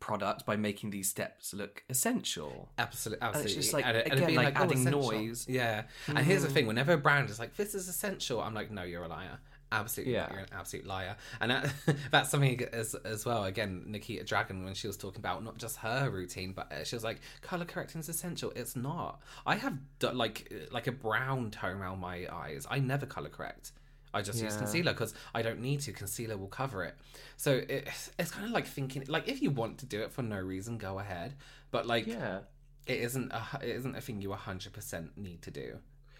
[0.00, 2.68] product by making these steps look essential.
[2.78, 3.52] Absolutely, absolutely.
[3.52, 5.46] it's just like, And it- and again, being like oh, adding noise.
[5.48, 5.82] Yeah.
[6.06, 8.82] And here's the thing: whenever a brand is like, "This is essential," I'm like, "No,
[8.82, 9.38] you're a liar."
[9.70, 10.28] Absolutely, not.
[10.30, 10.32] Yeah.
[10.32, 11.14] you're an absolute liar.
[11.42, 11.70] And that,
[12.10, 13.44] that's something as as well.
[13.44, 16.96] Again, Nikita Dragun, when she was talking about not just her routine, but uh, she
[16.96, 19.20] was like, "Color correcting is essential." It's not.
[19.44, 22.66] I have d- like like a brown tone around my eyes.
[22.70, 23.72] I never color correct.
[24.14, 25.92] I just use concealer because I don't need to.
[25.92, 26.94] Concealer will cover it.
[27.36, 30.22] So it, it's kind of like thinking, like if you want to do it for
[30.22, 31.34] no reason, go ahead.
[31.70, 32.40] But like, Yeah.
[32.86, 35.78] it isn't a it isn't a thing you 100% need to do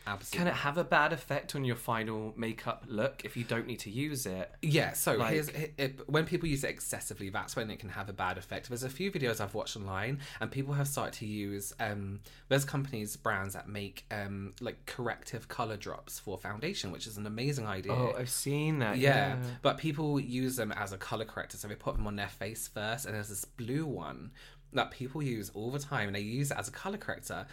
[0.08, 3.66] absolutely Can it have a bad effect on your final makeup look if you don't
[3.66, 4.50] need to use it?
[4.62, 7.90] yeah so Like- here's it, it, when people use it excessively that's when it can
[7.90, 11.14] have a bad effect there's a few videos i've watched online and people have started
[11.18, 16.90] to use um there's companies brands that make um like corrective color drops for foundation
[16.90, 18.98] which is an amazing idea Oh, I've seen that.
[18.98, 22.28] yeah, but people use them as a color corrector, so they put them on their
[22.28, 23.06] face first.
[23.06, 24.30] And there's this blue one
[24.72, 27.46] that people use all the time, and they use it as a color corrector,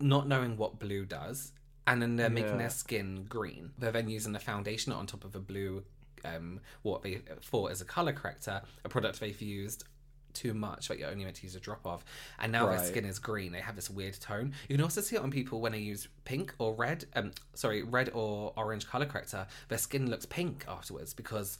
[0.00, 1.52] not knowing what blue does,
[1.86, 2.56] and then they're making Yeah.
[2.58, 3.72] their skin green.
[3.78, 5.84] They're then using the foundation on top of a blue,
[6.24, 9.84] um, what they thought is a color corrector, a product they've used
[10.32, 12.02] too much that you're only meant to use a drop of
[12.38, 15.14] and now their skin is green they have this weird tone you can also see
[15.14, 19.04] it on people when they use pink or red um sorry red or orange color
[19.04, 21.58] corrector their skin looks pink afterwards because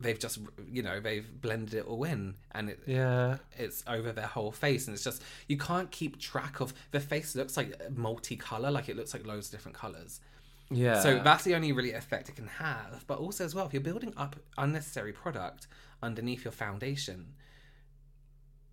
[0.00, 0.38] they've just
[0.70, 3.38] you know they've blended it all in and it, Yeah.
[3.56, 7.34] it's over their whole face and it's just you can't keep track of the face
[7.34, 10.20] looks like multicolor like it looks like loads of different colors
[10.70, 11.00] Yeah.
[11.00, 13.04] so that's the only really effect it can have.
[13.06, 15.66] But also as well, if you're building up unnecessary product
[16.02, 17.34] underneath your foundation,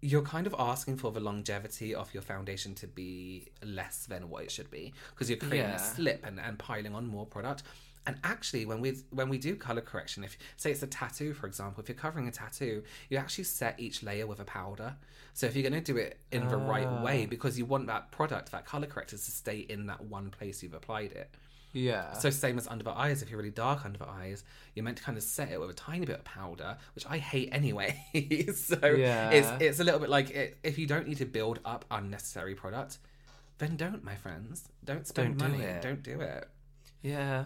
[0.01, 4.43] you're kind of asking for the longevity of your foundation to be less than what
[4.43, 5.75] it should be because you're creating Yeah.
[5.75, 7.63] a slip and, and piling on more product.
[8.07, 11.47] And actually, when we when we do color correction, if say it's a tattoo, for
[11.47, 14.95] example, if you're covering a tattoo, you actually set each layer with a powder.
[15.33, 17.29] So if you're going to do it in the right way, ah.
[17.29, 20.73] because you want that product, that color corrector, to stay in that one place you've
[20.73, 21.29] applied it.
[21.73, 22.13] yeah.
[22.13, 24.97] So same as under the eyes, if you're really dark under the eyes, you're meant
[24.97, 27.99] to kind of set it with a tiny bit of powder, which I hate anyway.
[28.55, 29.31] so Yeah.
[29.31, 32.55] it's it's a little bit like it, if you don't need to build up unnecessary
[32.55, 32.99] product,
[33.57, 34.69] then don't, my friends.
[34.85, 35.63] Don't spend Don't do money.
[35.69, 35.81] it.
[35.81, 36.47] Don't do it.
[37.01, 37.45] yeah.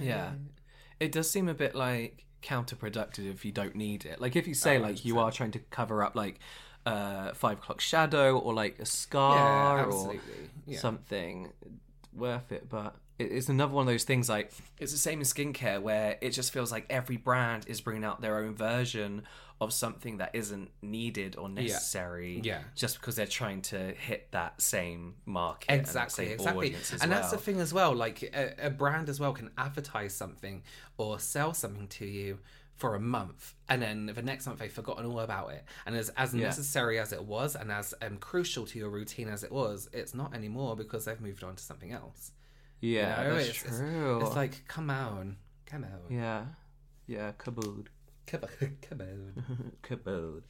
[0.00, 0.32] Yeah.
[1.00, 4.20] It does seem a bit like counterproductive if you don't need it.
[4.20, 6.38] Like if you say like you are trying to cover up like
[6.84, 10.14] uh five o'clock shadow or like a scar or.
[10.66, 10.78] Yeah.
[10.78, 11.52] something
[12.12, 15.80] worth it, but it's another one of those things like it's the same in skincare
[15.80, 19.22] where it just feels like every brand is bringing out their own version
[19.60, 22.60] of something that isn't needed or necessary Yeah.
[22.74, 26.74] just because they're trying to hit that same market and that exactly same exactly.
[27.00, 30.62] and that's the thing as well like a, a brand as well can advertise something
[30.98, 32.38] or sell something to you
[32.74, 35.64] for a month and then the next month they've forgotten all about it.
[35.86, 36.42] And as, as Yeah.
[36.44, 40.14] necessary as it was and as um, crucial to your routine as it was it's
[40.14, 42.32] not anymore because they've moved on to something else.
[42.82, 43.34] You yeah know?
[43.36, 44.20] that's it's, it's- true.
[44.20, 46.14] it's, like come on come on.
[46.14, 46.44] Yeah
[47.06, 47.86] yeah kabood
[48.26, 50.42] come on come on Kabod.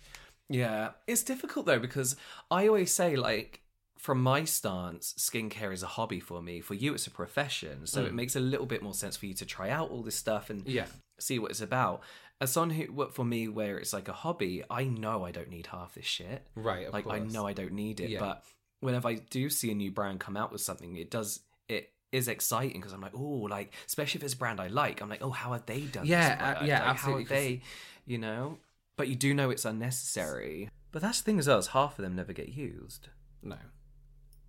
[0.48, 2.16] Yeah, it's difficult though because
[2.50, 3.62] I always say like
[3.98, 6.60] from my stance, skincare is a hobby for me.
[6.60, 9.34] For you, it's a profession, so it makes a little bit more sense for you
[9.34, 10.72] to try out all this stuff and Mm.
[10.72, 10.86] Yeah.
[11.18, 12.02] see what it's about.
[12.40, 15.48] As someone who, what for me, where it's like a hobby, I know I don't
[15.48, 16.46] need half this shit.
[16.54, 18.20] Right, of like I know I don't need it, Yeah.
[18.20, 18.44] but
[18.80, 22.28] whenever I do see a new brand come out with something, it does it is
[22.28, 25.22] exciting because I'm like, oh, like especially if it's a brand I like, I'm like,
[25.22, 26.06] oh, how have they done?
[26.06, 27.62] Yeah, this uh, yeah, Like, absolutely, How have they,
[28.06, 28.58] you know?
[28.96, 30.70] But you do know it's unnecessary.
[30.92, 31.58] But that's the thing as well.
[31.58, 33.08] Is half of them never get used.
[33.42, 33.58] no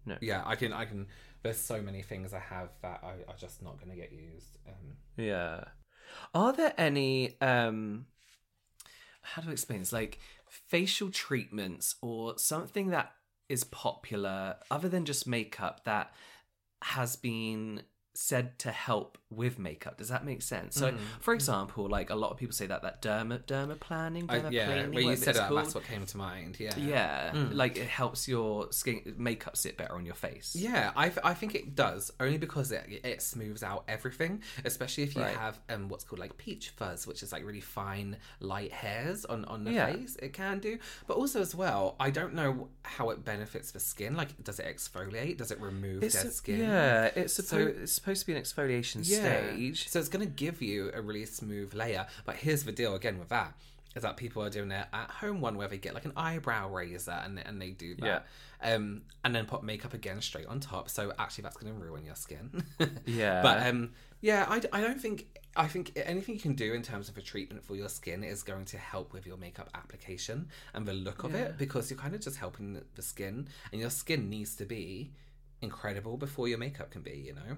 [0.06, 0.15] No.
[0.21, 1.08] yeah i can i can
[1.43, 4.58] there's so many things i have that I, are just not going to get used
[4.67, 5.63] um Yeah.
[6.34, 8.06] Are there any um
[9.21, 9.91] how do I explain this?
[9.91, 13.12] Like facial treatments or something that
[13.49, 16.13] is popular other than just makeup that
[16.84, 17.82] has been
[18.13, 19.98] said to help with makeup.
[19.98, 20.76] Does that make sense?
[20.76, 20.98] So, mm-hmm.
[20.98, 21.36] for mm-hmm.
[21.36, 24.94] example, like a lot of people say that that derma derma planning, derma yeah, planing,
[24.94, 26.58] when you said that, that's what came to mind.
[26.60, 27.54] Yeah, yeah, mm.
[27.54, 30.56] like it helps your skin makeup sit better on your face.
[30.58, 35.16] Yeah, I, I think it does only because it, it smooths out everything, especially if
[35.16, 35.36] you Right.
[35.36, 39.46] have um what's called like peach fuzz, which is like really fine light hairs on
[39.46, 39.92] on the Yeah.
[39.92, 40.16] face.
[40.22, 44.16] It can do, but also as well, I don't know how it benefits the skin.
[44.16, 45.38] Like, does it exfoliate?
[45.38, 46.60] Does it remove It's dead a- skin?
[46.60, 49.89] Yeah, it's So- it's supposed to be an exfoliation stage.
[49.89, 52.08] So it's going to give you a really smooth layer.
[52.25, 53.53] But here's the deal again with that
[53.97, 56.69] is that people are doing it at home one where they get like an eyebrow
[56.69, 58.25] razor and and they do that.
[58.62, 60.89] Um, and then put makeup again straight on top.
[60.89, 62.63] So actually, that's going to ruin your skin.
[63.06, 63.41] Yeah.
[63.41, 67.10] But um, yeah, I, I don't think I think anything you can do in terms
[67.10, 70.86] of a treatment for your skin is going to help with your makeup application and
[70.86, 74.30] the look of it because you're kind of just helping the skin, and your skin
[74.30, 75.12] needs to be
[75.62, 77.23] incredible before your makeup can be.
[77.25, 77.58] You know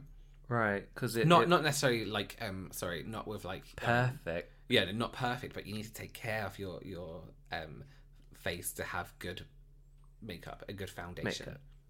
[0.49, 4.51] Right, because it not it- not necessarily like um sorry not with like um, perfect.
[4.67, 7.83] yeah not perfect but you need to take care of your your um
[8.33, 9.45] face to have good
[10.21, 11.45] makeup a good foundation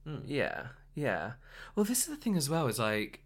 [0.05, 0.23] Makeup.
[0.25, 1.33] Yeah, yeah.
[1.75, 2.65] Well, this is the thing as well.
[2.67, 3.19] Is like,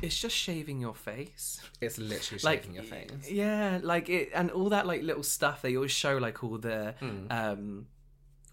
[0.00, 1.60] it's just shaving your face.
[1.80, 5.60] it's literally Like shaving your face Yeah, like it, and all that like little stuff.
[5.60, 6.94] They always show like all the
[7.30, 7.86] um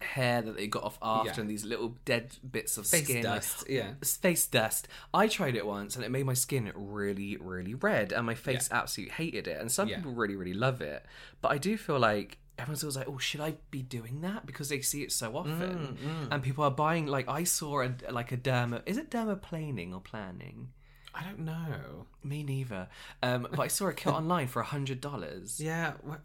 [0.00, 1.30] hair that they got off after.
[1.30, 1.40] Yeah.
[1.40, 3.22] and these little dead bits of face skin.
[3.22, 4.88] dust yeah face dust.
[5.12, 8.68] I tried it once and it made my skin really, really red, and my face
[8.72, 9.60] absolutely hated it.
[9.60, 9.96] And some Yeah.
[9.96, 11.04] people really, really love it.
[11.42, 14.68] But I do feel like everyone's always like, "Oh, should I be doing that?" Because
[14.68, 17.06] they see it so often, Mm, and people are buying.
[17.06, 18.82] Like I saw a like a derma.
[18.86, 20.72] Is it dermaplaning or planning?
[21.12, 22.88] I don't know Me neither.
[23.22, 25.60] Um, but I saw a kit online for a hundred dollars.
[25.60, 26.18] yeah wha-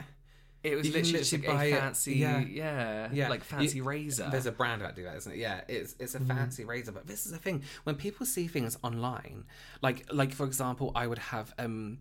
[0.66, 2.40] It was literally just literally like buy a fancy, yeah.
[2.40, 4.28] yeah, yeah like fancy You- razor.
[4.32, 6.28] there's a brand that do that isn't it yeah it's it's a Mm-hmm.
[6.38, 9.44] fancy razor but this is the thing when people see things online
[9.82, 12.00] like like for example i would have um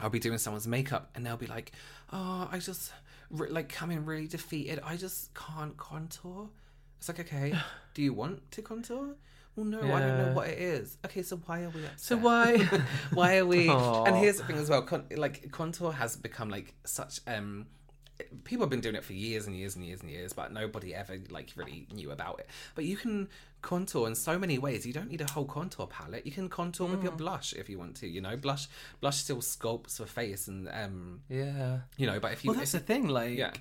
[0.00, 1.72] I'll be doing someone's makeup and they'll be like,
[2.12, 2.92] "Oh, I just
[3.30, 4.78] like come in really defeated.
[4.84, 6.50] I just can't contour."
[6.98, 7.52] It's like, okay,
[7.94, 9.16] do you want to contour?
[9.56, 10.98] Well, no, I don't know what it is.
[11.04, 11.98] Okay, so why are we upset?
[12.00, 12.58] So why-
[13.12, 13.68] why are we?
[13.76, 14.04] Aw.
[14.04, 14.82] And here's the thing as well.
[14.82, 17.66] Con- like contour has become like such um.
[18.44, 20.94] People have been doing it for years and years and years and years, but nobody
[20.94, 22.48] ever like really knew about it.
[22.74, 23.28] But you can
[23.62, 24.86] contour in so many ways.
[24.86, 26.26] You don't need a whole contour palette.
[26.26, 27.18] You can contour with your Mm.
[27.18, 28.08] blush if you want to.
[28.08, 28.66] You know, blush
[29.00, 31.80] blush still sculpts the face, and um, yeah.
[31.96, 32.18] you know.
[32.20, 33.08] But if you, Well, that's the thing.
[33.08, 33.52] Like, Yeah.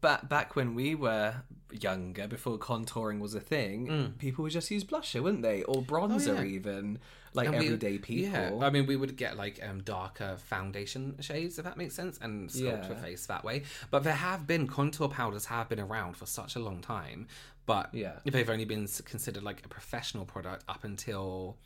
[0.00, 1.34] back back when we were
[1.70, 6.34] younger, before contouring was a thing, people would just use blusher, wouldn't they, or bronzer
[6.34, 6.38] Mm.
[6.38, 6.44] Oh, yeah.
[6.44, 6.98] even,
[7.34, 8.30] like and we- everyday people.
[8.60, 12.18] Yeah, I mean, we would get like um, darker foundation shades, if that makes sense,
[12.22, 12.94] and sculpt Yeah.
[12.94, 13.64] face that way.
[13.90, 17.26] But there have been contour powders have been around for such a long time,
[17.66, 18.12] but Yeah.
[18.24, 21.56] they've only been considered like a professional product up until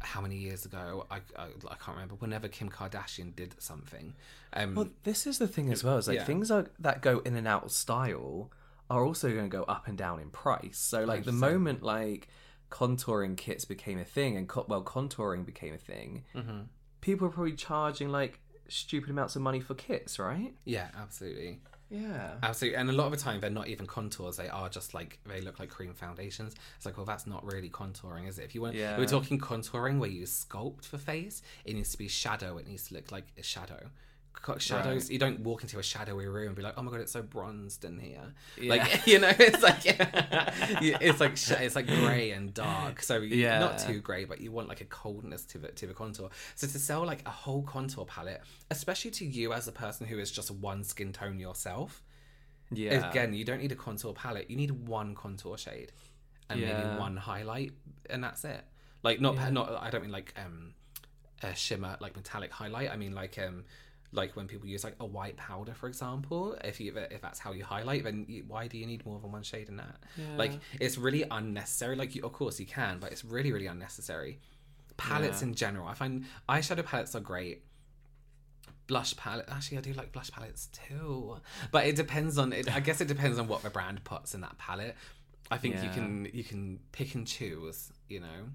[0.00, 1.06] how many years ago?
[1.10, 2.14] I, I, I can't remember.
[2.14, 4.14] Whenever Kim Kardashian did something,
[4.54, 5.98] um, Well, this is the thing as well.
[5.98, 6.24] Is like Yeah.
[6.24, 8.50] things are, that go in and out of style
[8.88, 10.78] are also going to go up and down in price.
[10.78, 12.28] So like the moment like
[12.70, 16.60] contouring kits became a thing and well contouring became a thing, mm-hmm.
[17.00, 20.54] people are probably charging like stupid amounts of money for kits, right?
[20.64, 21.60] yeah, absolutely.
[21.88, 22.32] Yeah.
[22.42, 25.20] Absolutely, and a lot of the time they're not even contours; they are just like
[25.24, 26.56] they look like cream foundations.
[26.76, 28.44] It's like, well, that's not really contouring, is it?
[28.44, 28.98] If you want, Yeah.
[28.98, 31.42] we're talking contouring where you sculpt the face.
[31.64, 32.58] It needs to be shadow.
[32.58, 33.90] It needs to look like a shadow.
[34.58, 35.10] Shadows.
[35.10, 37.22] You don't walk into a shadowy room and be like, "Oh my god, it's so
[37.22, 38.32] bronzed in here."
[38.62, 43.02] Like you know, it's like it's like sh- it's like grey and dark.
[43.02, 43.58] So Yeah.
[43.58, 46.30] not too grey, but you want like a coldness to the to the contour.
[46.54, 50.18] So to sell like a whole contour palette, especially to you as a person who
[50.18, 52.02] is just one skin tone yourself,
[52.70, 53.08] Yeah.
[53.10, 54.50] again, you don't need a contour palette.
[54.50, 55.92] You need one contour shade
[56.48, 56.72] and Yeah.
[56.84, 57.72] maybe one highlight,
[58.10, 58.62] and that's it.
[59.02, 59.70] Like not not.
[59.82, 60.74] I don't mean like um
[61.42, 62.90] a shimmer like metallic highlight.
[62.90, 63.64] I mean like um
[64.16, 66.56] like when people use like a white powder, for example.
[66.64, 69.30] If you if that's how you highlight, then you, why do you need more than
[69.32, 69.96] one shade in that?
[70.36, 71.96] Like it's really unnecessary.
[71.96, 74.40] Like you, of course you can, but it's really really unnecessary.
[74.96, 77.62] Palettes in general, I find eyeshadow palettes are great
[78.86, 79.46] blush palette.
[79.50, 81.36] Actually, I do like blush palettes too,
[81.70, 82.74] but it depends on it.
[82.74, 84.96] I guess it depends on what the brand puts in that palette.
[85.50, 87.92] I think you can you can pick and choose.
[88.08, 88.48] You know,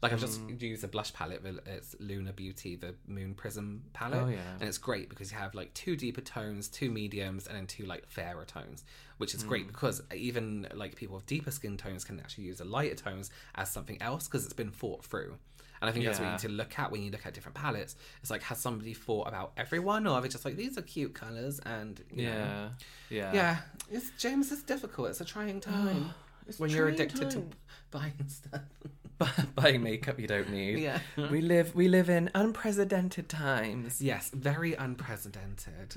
[0.00, 0.48] like I've Mm.
[0.50, 1.42] just used a blush palette.
[1.66, 4.54] It's Lunar Beauty, the Moon Prism palette, Oh, yeah.
[4.60, 7.84] and it's great because you have like two deeper tones, two mediums, and then two
[7.84, 8.84] like fairer tones,
[9.16, 9.48] which is Mm.
[9.48, 13.30] great because even like people with deeper skin tones can actually use the lighter tones
[13.56, 15.36] as something else because it's been thought through.
[15.80, 17.54] And I think that's what you need to look at when you look at different
[17.54, 17.94] palettes.
[18.20, 21.14] It's like, has somebody thought about everyone, or are they just like these are cute
[21.14, 21.60] colors?
[21.60, 22.70] And you know.
[23.10, 23.16] Yeah.
[23.16, 23.32] Yeah.
[23.32, 24.50] yeah, it's James.
[24.50, 25.10] It's difficult.
[25.10, 26.12] It's a trying time
[26.56, 27.30] when you're addicted time.
[27.30, 27.42] to
[27.90, 28.62] buying stuff.
[29.56, 30.78] Buying makeup you don't need.
[30.78, 31.00] Yeah.
[31.16, 34.00] We live we live in unprecedented times.
[34.00, 35.96] Yes, very unprecedented.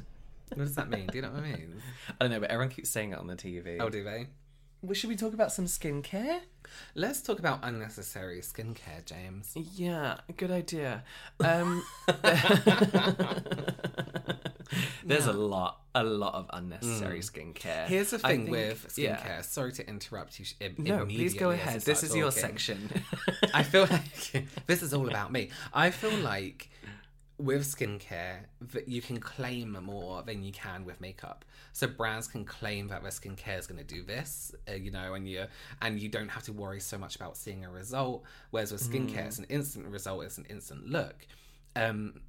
[0.49, 1.06] What does that mean?
[1.06, 1.82] Do you know what I mean?
[2.10, 3.78] I don't know, but everyone keeps saying it on the TV.
[3.80, 4.28] Oh, do they?
[4.82, 6.39] well, should we talk about some skincare?
[6.95, 9.54] Let's talk about unnecessary skincare, James.
[9.56, 11.04] Yeah, good idea.
[11.39, 11.84] Um,
[15.05, 17.86] there's a lot, a lot of unnecessary skincare.
[17.86, 17.88] Mm.
[17.88, 19.26] Here's the thing think- with skincare.
[19.26, 19.41] yeah.
[19.41, 20.45] Sorry to interrupt you.
[20.59, 21.82] Im- No, please go immediately as you ahead.
[21.82, 22.89] This is your section.
[23.53, 25.49] I feel like this is all about me.
[25.74, 26.69] I feel like
[27.38, 31.43] with skincare that you can claim more than you can with makeup.
[31.74, 35.13] So brands can claim that their skincare is going to do this, uh, you know,
[35.15, 35.45] and you
[35.82, 38.24] and you don't have to worry so much about seeing a result.
[38.51, 41.26] Whereas with skincare, it's an instant result, it's an instant look.
[41.76, 42.22] Um,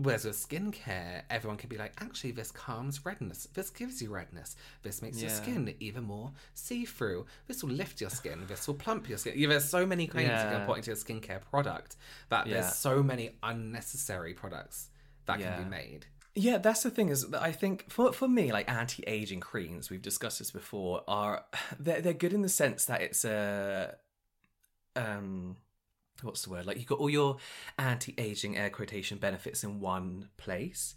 [0.00, 3.48] Whereas with skincare, everyone can be like, actually, this calms redness.
[3.54, 4.54] This gives you redness.
[4.82, 7.26] This makes your skin even more see through.
[7.48, 8.44] This will lift your skin.
[8.46, 9.34] This will plump your skin.
[9.36, 11.96] Yeah, there's so many claims you can put into a skincare product
[12.28, 12.60] that Yeah.
[12.60, 14.88] there's so many unnecessary products
[15.26, 15.56] that Yeah.
[15.56, 16.06] can be made.
[16.36, 20.00] Yeah, that's the thing is that I think for for me, like anti-aging creams, we've
[20.00, 21.44] discussed this before, are
[21.80, 23.96] they're they're good in the sense that it's a
[24.94, 25.56] um
[26.22, 26.66] what's the word?
[26.66, 27.36] Like you've got all your
[27.78, 30.94] anti-aging air quotation benefits in one place.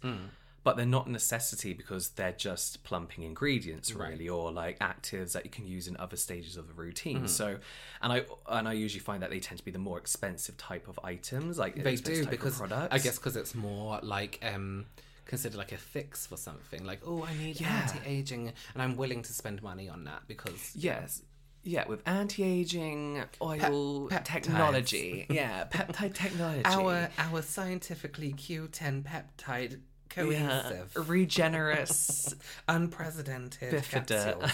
[0.64, 5.44] But they're not a necessity because they're just plumping ingredients, really, or like actives that
[5.44, 7.26] you can use in other stages of the routine.
[7.26, 7.56] So,
[8.00, 10.86] and I and I usually find that they tend to be the more expensive type
[10.86, 12.60] of items, like They do because.
[12.62, 14.86] I guess because it's more like um
[15.24, 16.84] considered like a fix for something.
[16.84, 17.80] Like, oh, I need Yeah.
[17.82, 21.22] anti-aging, and I'm willing to spend money on that because Yes.
[21.64, 25.26] Yeah, with anti-aging oil technology.
[25.30, 26.62] Yeah, peptide technology.
[26.64, 32.34] our our scientifically Q10 peptide yeah, cohesive, regenerous
[32.68, 34.52] unprecedented bifida.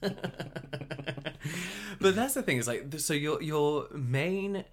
[2.00, 4.64] but that's the thing is like so your your main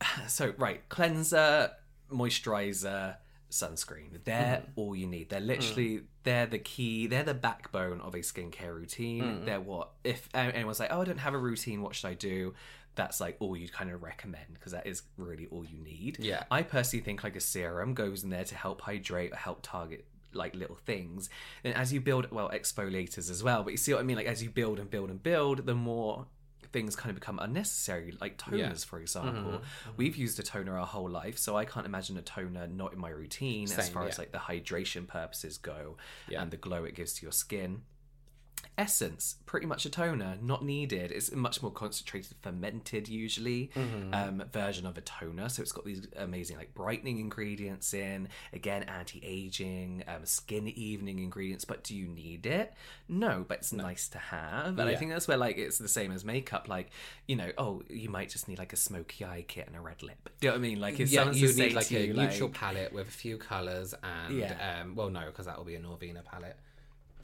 [0.26, 1.70] so right cleanser,
[2.12, 3.16] moisturizer,
[3.56, 4.24] sunscreen.
[4.24, 4.70] They're mm-hmm.
[4.76, 5.30] all you need.
[5.30, 6.04] They're literally mm.
[6.24, 7.06] they're the key.
[7.06, 9.22] They're the backbone of a skincare routine.
[9.22, 9.44] Mm-hmm.
[9.44, 11.82] They're what if anyone's like, oh, I don't have a routine.
[11.82, 12.54] What should I do?
[12.94, 16.18] That's like all you'd kind of recommend because that is really all you need.
[16.18, 16.44] Yeah.
[16.50, 20.06] I personally think like a serum goes in there to help hydrate, or help target
[20.32, 21.28] like little things.
[21.64, 23.62] And as you build, well, exfoliators as well.
[23.62, 24.16] But you see what I mean?
[24.16, 26.26] Like as you build and build and build, the more
[26.76, 28.14] things kind of become unnecessary.
[28.20, 28.72] Like toners, Yeah.
[28.74, 29.02] for mm-hmm.
[29.02, 29.52] example.
[29.52, 29.90] Mm-hmm.
[29.96, 32.98] We've used a toner our whole life, so I can't imagine a toner not in
[32.98, 35.96] my routine as Same, far as like the hydration purposes go
[36.28, 36.42] Yeah.
[36.42, 37.80] and the glow it gives to your skin.
[38.78, 41.10] Essence, pretty much a toner, not needed.
[41.10, 44.12] It's a much more concentrated, fermented, usually Mm-hmm.
[44.12, 45.48] um, version of a toner.
[45.48, 48.28] So it's got these amazing like brightening ingredients in.
[48.52, 51.64] Again, anti-aging, um, skin evening ingredients.
[51.64, 52.74] But do you need it?
[53.08, 54.78] No, but it's nice to have.
[54.78, 56.68] And I think that's where like it's the same as makeup.
[56.68, 56.90] Like
[57.26, 60.02] you know, oh, you might just need like a smoky eye kit and a red
[60.02, 60.28] lip.
[60.40, 60.80] Do you know what I mean?
[60.80, 63.94] Like if yeah, you need like a you, neutral like- palette with a few colors
[64.02, 64.80] and Yeah.
[64.82, 66.56] um, well, no, because that will be a Norvina palette.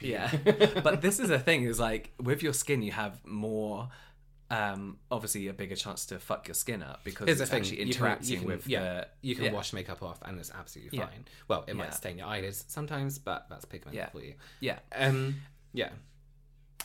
[0.04, 0.30] Yeah.
[0.82, 3.88] but this is the thing is like with your skin you have more
[4.50, 7.60] um, obviously a bigger chance to fuck your skin up because Here's the it's thing:
[7.62, 9.06] actually you can- interacting you can, with yeah, the.
[9.22, 9.52] you can yeah.
[9.52, 11.06] wash makeup off and it's absolutely Yeah.
[11.06, 11.24] fine.
[11.48, 14.10] Well, it might stain your eyelids sometimes, but that's pigment Yeah.
[14.10, 14.34] for you.
[14.60, 15.36] Yeah, Um,
[15.72, 15.88] yeah,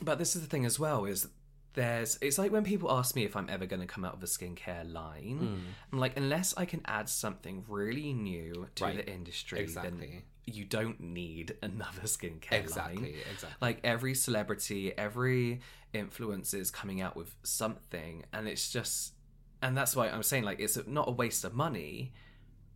[0.01, 1.27] but this is the thing as well is
[1.73, 4.23] there's it's like when people ask me if I'm ever going to come out with
[4.29, 5.37] a skincare line.
[5.37, 5.59] Hmm.
[5.91, 8.95] I'm like, unless I can add something really new to Right.
[8.95, 10.23] the industry, Exactly.
[10.47, 13.13] You don't need another skincare Exactly, line.
[13.31, 13.57] exactly.
[13.61, 15.59] Like every celebrity, every
[15.93, 19.13] influencer is coming out with something, and it's just,
[19.61, 22.13] and that's why I'm saying like it's not a waste of money,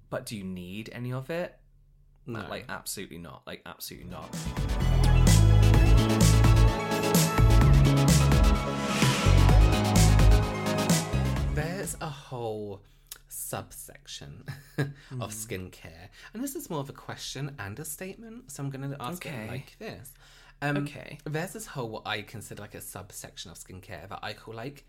[0.10, 1.58] but do you need any of it?
[2.28, 3.42] no, Like absolutely not.
[3.48, 4.30] Like absolutely not.
[11.54, 12.82] There's a whole
[13.52, 14.32] subsection
[14.78, 15.24] of Hmm.
[15.24, 18.52] skincare, and this is more of a question and a statement.
[18.52, 19.44] So I'm going to ask Okay.
[19.46, 20.14] it like this.
[20.62, 21.18] Um, Okay.
[21.26, 24.86] There's this whole what I consider like a subsection of skincare that I call like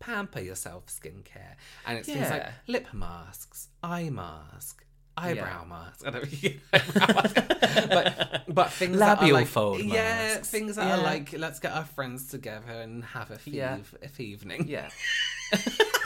[0.00, 1.54] pamper yourself skincare,
[1.86, 4.84] and it's things like lip masks, eye mask.
[5.14, 5.74] Eyebrow Yeah.
[5.74, 6.06] mask.
[6.06, 6.50] I don't know.
[7.96, 10.48] but but things that are Labial like, fold Yeah, masks.
[10.48, 13.78] things that are like let's get our friends together and have a thieve, Yeah.
[14.18, 14.66] a evening.
[14.68, 14.88] Yeah.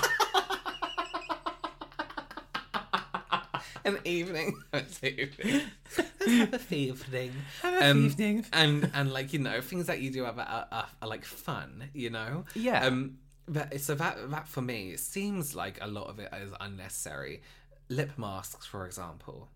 [3.95, 4.62] an evening.
[4.72, 7.32] Let's have a evening.
[7.62, 8.45] Have a evening.
[8.53, 11.91] And and like you know things that you do are, are, are, are like fun.
[11.95, 12.45] You know.
[12.55, 12.84] Yeah.
[12.87, 13.18] Um.
[13.49, 17.43] That, so that that for me it seems like a lot of it is unnecessary.
[17.89, 19.49] Lip masks, for example.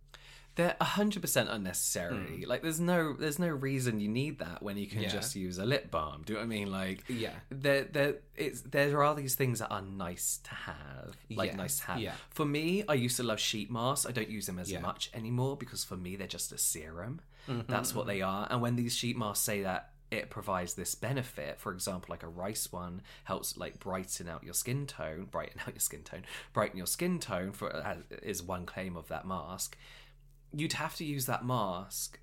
[0.57, 2.45] They're hundred percent unnecessary.
[2.47, 5.01] Like, there's no, there's no reason you need that when you can.
[5.03, 5.09] Yeah.
[5.09, 6.23] just use a lip balm.
[6.27, 6.71] Do you know what I mean?
[6.71, 7.33] Like, Yeah.
[7.51, 11.79] there, there, it's there are these things that are nice to have, like Yes, nice
[11.79, 12.01] to have.
[12.01, 12.13] yeah.
[12.31, 14.07] For me, I used to love sheet masks.
[14.07, 14.81] I don't use them as Yeah.
[14.81, 17.21] much anymore because for me, they're just a serum.
[17.49, 18.47] Mm-hmm, That's what they are.
[18.51, 22.29] And when these sheet masks say that it provides this benefit, for example, like a
[22.29, 26.77] rice one helps like brighten out your skin tone, brighten out your skin tone, brighten
[26.77, 29.79] your skin tone for uh, is one claim of that mask.
[30.53, 32.19] You'd have to use that mask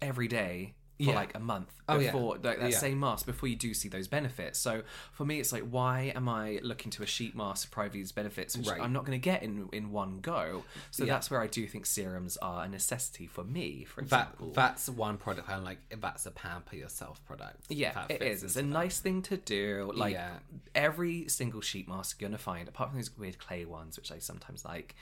[0.00, 1.14] every day for Yeah.
[1.14, 2.12] like a month Oh, yeah.
[2.12, 2.78] before like that Yeah.
[2.78, 4.58] same mask before you do see those benefits.
[4.58, 7.92] So for me, it's like, why am I looking to a sheet mask to provide
[7.92, 8.80] these benefits, which Right.
[8.80, 10.64] I'm not going to get in in one go?
[10.92, 11.14] So Yeah.
[11.14, 13.84] that's where I do think serums are a necessity for me.
[13.84, 17.66] For That that's one product I'm like that's a pamper yourself product.
[17.70, 18.44] yeah, it is.
[18.44, 18.68] It's a that.
[18.68, 19.90] nice thing to do.
[19.94, 20.38] Like Yeah.
[20.74, 24.18] every single sheet mask you're gonna find, apart from those weird clay ones, which I
[24.18, 24.94] sometimes like,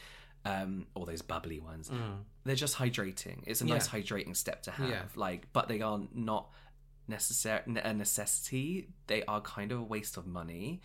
[0.45, 1.91] um, or those bubbly ones,
[2.45, 3.43] they're just hydrating.
[3.47, 3.93] It's a nice Mm.
[3.93, 4.01] Yeah.
[4.01, 4.89] hydrating step to have.
[4.89, 5.03] Yeah.
[5.15, 6.51] Like, but they are not
[7.09, 8.89] necessary a necessity.
[9.07, 10.81] They are kind of a waste of money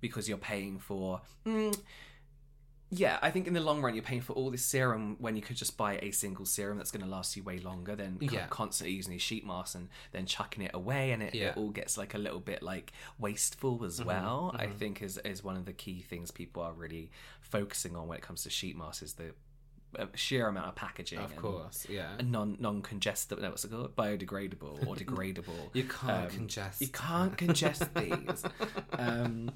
[0.00, 1.20] because you're paying for.
[1.46, 1.78] Mm,
[2.92, 5.42] yeah, I think in the long run, you're paying for all this serum when you
[5.42, 8.48] could just buy a single serum that's going to last you way longer than Yeah.
[8.48, 11.50] constantly using these sheet masks and then chucking it away, and it, Yeah.
[11.50, 14.56] it all gets like a little bit like wasteful as Mm-hmm, well.
[14.58, 17.12] I think is is one of the key things people are really
[17.50, 19.34] focusing on when it comes to sheet masks is the
[19.98, 21.18] uh, sheer amount of packaging.
[21.18, 22.10] Of and- course, yeah.
[22.22, 23.42] non non congestible.
[23.42, 23.94] No, what's it called?
[23.96, 25.58] Biodegradable or degradable.
[25.74, 26.80] You can't Um, congest.
[26.80, 28.44] You can't congest these.
[28.92, 29.50] Um,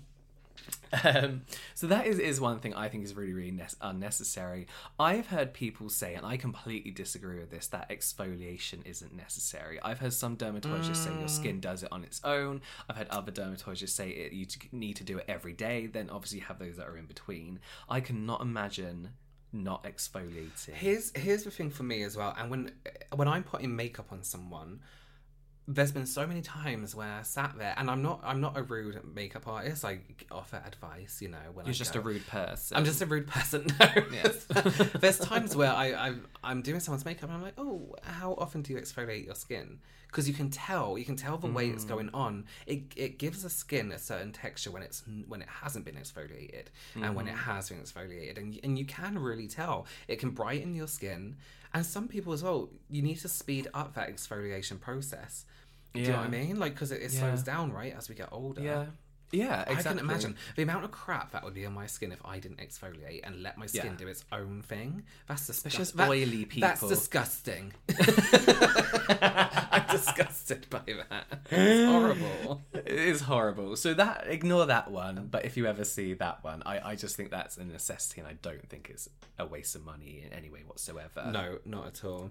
[1.04, 1.42] um,
[1.74, 4.66] so that is, is one thing I think is really really ne- unnecessary.
[4.98, 9.78] I've heard people say, and I completely disagree with this, that exfoliation isn't necessary.
[9.82, 12.62] I've heard some dermatologists say your skin does it on its own.
[12.88, 15.86] I've had other dermatologists say it, you need to do it every day.
[15.86, 17.60] Then obviously you have those that are in between.
[17.88, 19.10] I cannot imagine
[19.52, 20.74] not exfoliating.
[20.74, 22.34] Here's here's the thing for me as well.
[22.38, 22.72] And when
[23.14, 24.80] when I'm putting makeup on someone,
[25.66, 28.62] there's been so many times where I sat there, and I'm not I'm not a
[28.62, 29.84] rude makeup artist.
[29.84, 30.00] I
[30.30, 31.38] offer advice, you know.
[31.54, 32.00] When You're I just go.
[32.00, 32.76] a rude person.
[32.76, 33.66] I'm just a rude person.
[33.80, 33.90] No.
[35.00, 38.62] There's times where I, I I'm doing someone's makeup and I'm like, oh, how often
[38.62, 39.78] do you exfoliate your skin?
[40.14, 41.88] Because you can tell, you can tell the way it's mm.
[41.88, 42.44] going on.
[42.68, 46.66] It it gives the skin a certain texture when it's when it hasn't been exfoliated
[46.94, 47.38] and when it mm.
[47.38, 49.86] has been exfoliated, and and you can really tell.
[50.06, 51.34] It can brighten your skin,
[51.72, 52.68] and some people as well.
[52.88, 55.46] You need to speed up that exfoliation process.
[55.94, 56.60] Do you know what I mean?
[56.60, 57.20] Like because it, it Yeah.
[57.20, 58.62] slows down right as we get older.
[58.62, 58.86] Yeah.
[59.32, 59.74] Yeah, exactly.
[59.78, 62.38] I can imagine the amount of crap that would be on my skin if I
[62.38, 63.96] didn't exfoliate and let my skin Yeah.
[63.96, 65.02] do its own thing.
[65.26, 65.78] That's disgusting.
[65.78, 67.72] just oily That's disgusting.
[69.08, 71.26] I'm disgusted by that.
[71.50, 72.62] It's horrible.
[72.74, 73.76] It is horrible.
[73.76, 75.28] So that ignore that one.
[75.30, 78.28] But if you ever see that one, I, I just think that's a necessity, and
[78.28, 79.08] I don't think it's
[79.38, 81.28] a waste of money in any way whatsoever.
[81.32, 82.30] No, not at all.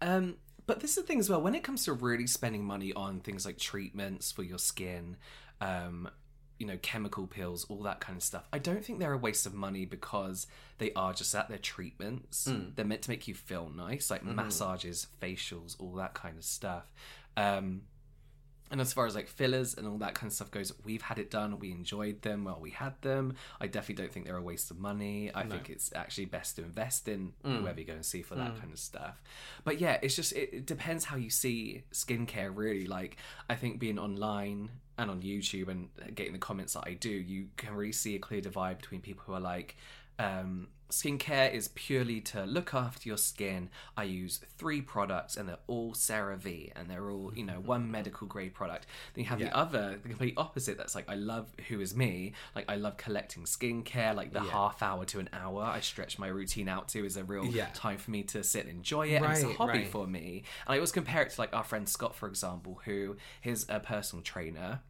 [0.00, 0.36] Um,
[0.66, 1.40] but this is the thing as well.
[1.40, 5.16] When it comes to really spending money on things like treatments for your skin,
[5.60, 6.08] um,
[6.62, 9.46] you know, chemical peels, all that kind of stuff, I don't think they're a waste
[9.46, 10.46] of money because
[10.78, 11.48] they are just that.
[11.48, 12.46] They're treatments.
[12.46, 12.68] Hmm.
[12.76, 14.36] They're meant to make you feel nice, like hmm.
[14.36, 16.84] massages, facials, all that kind of stuff.
[17.36, 17.82] Um,
[18.70, 21.18] And as far as like fillers and all that kind of stuff goes, we've had
[21.18, 21.58] it done.
[21.58, 23.34] We enjoyed them while we had them.
[23.60, 25.30] I definitely don't think they're a waste of money.
[25.34, 27.56] I think it's actually best to invest in hmm.
[27.56, 29.20] whoever you go and see for that kind of stuff.
[29.64, 32.50] But yeah, it's just it, it depends how you see skincare.
[32.54, 33.18] Really, like
[33.50, 37.48] I think being online and on YouTube and getting the comments that I do, you
[37.56, 39.76] can really see a clear divide between people who are like.
[40.18, 43.70] Um, skincare is purely to look after your skin.
[43.96, 48.26] I use three products and they're all CeraVe and they're all, you know, one medical
[48.26, 48.86] grade product.
[49.14, 52.34] Then you have the other, the complete opposite that's like, I love Who Is Me.
[52.54, 56.28] Like, I love collecting skincare, like the half hour to an hour I stretch my
[56.28, 57.68] routine out to is a real Yeah.
[57.74, 59.22] time for me to sit and enjoy it.
[59.22, 59.88] and it's a hobby right.
[59.88, 60.44] for me.
[60.66, 63.80] And I always compare it to like our friend Scott, for example, who is a
[63.80, 64.80] personal trainer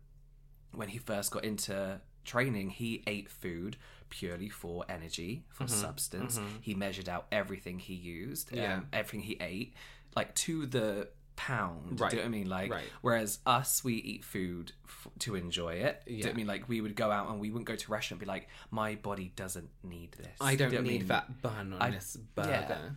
[0.75, 3.77] when he first got into training, he ate food
[4.13, 6.39] purely for energy, for Mm-hmm, substance.
[6.61, 8.77] He measured out everything he used, Yeah.
[8.77, 9.75] um, everything he ate,
[10.15, 11.99] like to the pound.
[11.99, 12.11] Right.
[12.11, 12.49] Do you know what I mean?
[12.49, 12.85] Like, Right.
[13.01, 16.03] whereas us, we eat food f- to enjoy it.
[16.07, 16.47] Do you know what I mean?
[16.47, 18.49] Like, we would go out and we wouldn't go to a restaurant and be like,
[18.71, 20.29] my body doesn't need this.
[20.41, 21.09] I don't Do you know what need mean?
[21.09, 22.43] that bun on I- this yeah.
[22.69, 22.97] burger.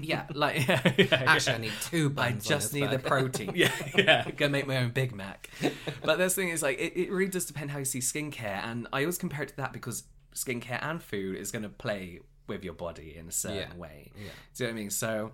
[0.00, 0.68] Yeah, like
[1.12, 2.44] Actually, I need two I buns.
[2.46, 3.52] on just need the protein.
[3.54, 4.30] yeah, yeah.
[4.32, 5.48] Go make my own Big Mac.
[6.02, 8.88] But this thing is like, it, it really does depend how you see skincare, and
[8.92, 10.02] I always compare it to that because
[10.34, 13.76] skincare and food is going to play with your body in a certain Yeah.
[13.76, 14.12] way.
[14.16, 14.30] Yeah.
[14.54, 14.90] Do you know what I mean?
[14.90, 15.32] So,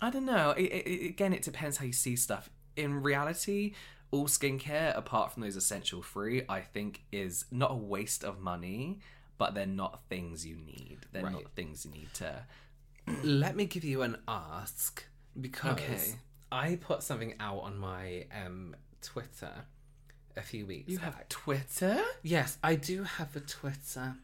[0.00, 0.50] I don't know.
[0.52, 2.48] It, it, again, it depends how you see stuff.
[2.76, 3.74] In reality,
[4.10, 9.00] all skincare, apart from those essential free, I think is not a waste of money,
[9.38, 10.98] but they're not things you need.
[11.12, 11.32] They're Right.
[11.32, 12.46] not things you need to.
[13.22, 15.04] Let me give you an ask
[15.40, 16.14] because Okay.
[16.50, 19.52] I put something out on my um, Twitter
[20.36, 21.14] a few weeks You back.
[21.16, 22.00] have Twitter?
[22.22, 24.14] Yes, I do have a Twitter.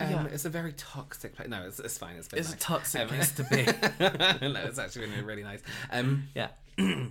[0.00, 0.26] Um, Yeah.
[0.26, 1.48] It's a very toxic place.
[1.48, 2.16] No, it's, it's fine.
[2.16, 3.64] It's been It's a toxic Um, place to be.
[4.48, 5.60] no, it's actually been really nice.
[5.90, 6.48] Um, Yeah.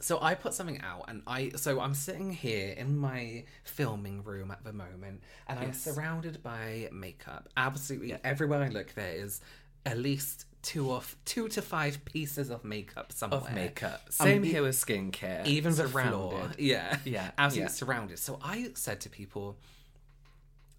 [0.00, 4.50] so I put something out, and I so I'm sitting here in my filming room
[4.50, 7.48] at the moment, and I'm surrounded by makeup.
[7.56, 9.40] Absolutely everywhere I look, there is
[9.86, 13.40] at least two of two to five pieces of makeup somewhere.
[13.40, 14.00] of makeup.
[14.06, 15.46] Um, Same e- here with skincare.
[15.46, 16.10] even the surrounded.
[16.12, 16.50] floor.
[16.58, 17.80] Yeah, Yeah, absolutely yeah.
[17.82, 18.18] surrounded.
[18.18, 19.56] So I said to people,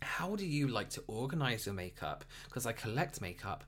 [0.01, 3.63] "How do you like to organize your makeup?" Because I collect makeup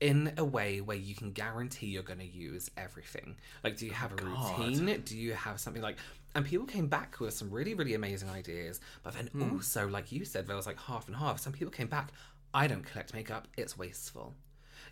[0.00, 3.36] in a way where you can guarantee you're going to use everything.
[3.64, 5.02] Like, do you have a routine?
[5.04, 5.96] Do you have something like?
[6.34, 8.80] And people came back with some really, really amazing ideas.
[9.02, 9.54] But then Hmm.
[9.54, 11.40] also, like you said, there was like half and half.
[11.40, 12.12] Some people came back.
[12.54, 13.48] I don't collect makeup.
[13.56, 14.34] It's wasteful.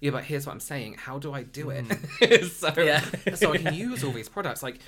[0.01, 0.95] Yeah, but here's what I'm saying.
[0.99, 1.87] How do I do it?
[2.53, 2.81] so, Hmm.
[2.81, 3.35] Yeah.
[3.35, 4.63] so I can use all these products.
[4.63, 4.79] Like,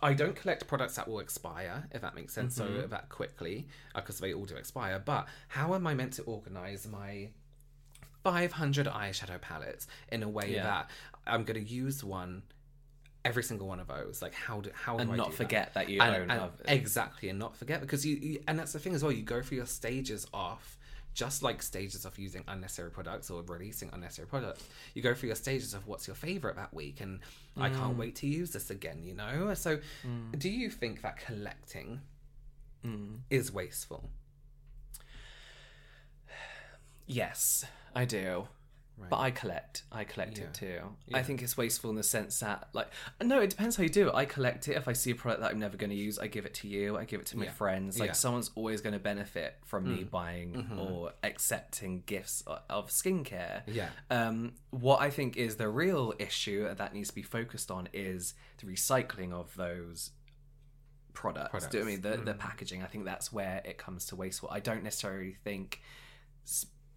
[0.00, 2.80] I don't collect products that will expire, if that makes sense, Mm-hmm.
[2.82, 5.00] so that quickly, because they all do expire.
[5.04, 7.28] But how am I meant to organize my
[8.24, 10.62] 500 eyeshadow palettes in a way Yeah.
[10.64, 10.90] that
[11.26, 12.42] I'm going to use one,
[13.24, 14.22] every single one of those?
[14.22, 17.28] Like, how do how And do I not forget that you and, own and- Exactly,
[17.28, 19.12] and not forget because you, you, and that's the thing as well.
[19.12, 20.76] You go through your stages of
[21.14, 24.64] just like stages of using unnecessary products or releasing unnecessary products.
[24.94, 27.20] You go through your stages of what's your favorite that week, and
[27.56, 27.74] I Mm.
[27.76, 29.02] can't wait to use this again.
[29.02, 29.80] You know, so
[30.38, 32.00] do you think that collecting
[32.84, 33.20] Mm.
[33.30, 34.10] is wasteful?
[37.06, 38.48] Yes, I do.
[39.10, 39.82] But I collect.
[39.92, 40.44] I collect Yeah.
[40.44, 40.80] it too.
[41.12, 42.88] I think it's wasteful in the sense that, like,
[43.22, 44.14] no, it depends how you do it.
[44.14, 44.76] I collect it.
[44.76, 46.68] If I see a product that I'm never going to use, I give it to
[46.68, 46.96] you.
[46.96, 47.52] I give it to my Yeah.
[47.52, 47.98] friends.
[47.98, 48.12] Like, Yeah.
[48.12, 48.16] Mm.
[48.16, 50.78] someone's always going to benefit from me buying Mm-hmm.
[50.78, 53.62] or accepting gifts of skincare.
[53.66, 53.90] Yeah.
[54.10, 58.34] Um, what I think is the real issue that needs to be focused on is
[58.58, 60.10] the recycling of those
[61.14, 61.66] products.
[61.66, 62.24] Do you know what I mean the Mm.
[62.24, 62.82] the packaging?
[62.82, 64.48] I think that's where it comes to wasteful.
[64.50, 65.82] I don't necessarily think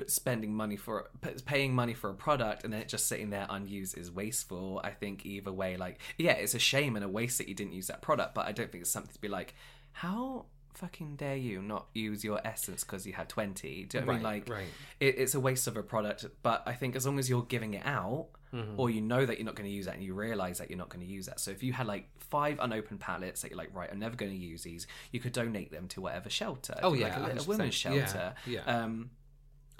[0.08, 1.10] spending money for
[1.46, 4.82] paying money for a product and then it just sitting there unused is wasteful.
[4.84, 7.74] I think either way, like yeah, it's a shame and a waste that you didn't
[7.74, 9.56] use that product, but I don't think it's something to be like,
[9.94, 14.08] how fucking dare you not use your essence because you had 20 do you know
[14.08, 14.66] what i mean like right.
[15.00, 17.76] it, it's a waste of a product but i think as long as you're giving
[17.76, 18.80] it out Mm-hmm.
[18.80, 20.78] or you know that you're not going to use that and you realize that you're
[20.78, 23.58] not going to use that so if you had like five unopened pallets that you're
[23.58, 26.74] like right i'm never going to use these you could donate them to whatever shelter
[26.82, 27.48] Oh, like yeah, a, little 100%.
[27.48, 28.62] women's Yeah, shelter yeah.
[28.62, 29.10] um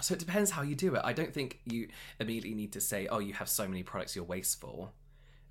[0.00, 1.00] so it depends how you do it.
[1.04, 1.88] I don't think you
[2.20, 4.92] immediately need to say oh you have so many products you're wasteful.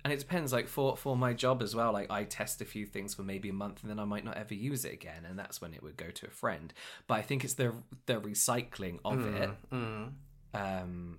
[0.04, 2.86] And it depends like for for my job as well like i test a few
[2.86, 5.36] things for maybe a month and then i might not ever use it again and
[5.36, 6.72] that's when it would go to a friend.
[7.08, 7.72] But i think it's the
[8.06, 9.50] the recycling of Mm, it
[10.54, 11.18] um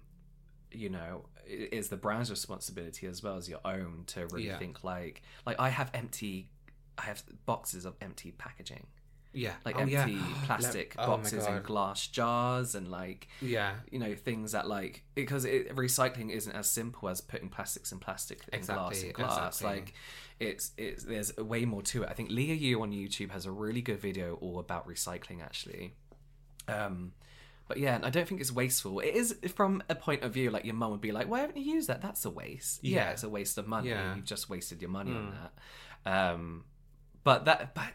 [0.71, 4.57] you know is the brand's responsibility as well as your own to really Yeah.
[4.57, 6.49] think like like i have empty
[6.97, 8.87] i have boxes of empty packaging
[9.37, 9.53] Yeah.
[9.65, 13.75] like Oh, empty Let- plastic oh boxes and glass jars and like Yeah.
[13.91, 17.99] you know things that like because it, recycling isn't as simple as putting plastics in
[17.99, 19.67] plastic and glass Exactly, in glass exactly.
[19.79, 19.93] like
[20.39, 23.51] it's it's there's way more to it i think Liah Yoo on youtube has a
[23.51, 25.93] really good video all about recycling actually
[26.67, 27.13] um
[27.69, 29.01] but yeah, I don't think it's wasteful.
[29.01, 31.57] It is from a point of view like your mum would be like, "Why haven't
[31.57, 32.01] you used that?
[32.01, 33.09] That's a waste." Yeah, Yeah.
[33.11, 33.89] it's a waste of money.
[33.89, 34.15] Yeah.
[34.15, 35.33] You've just wasted your money on
[36.05, 36.09] that.
[36.33, 36.63] Um,
[37.27, 37.89] but that, but,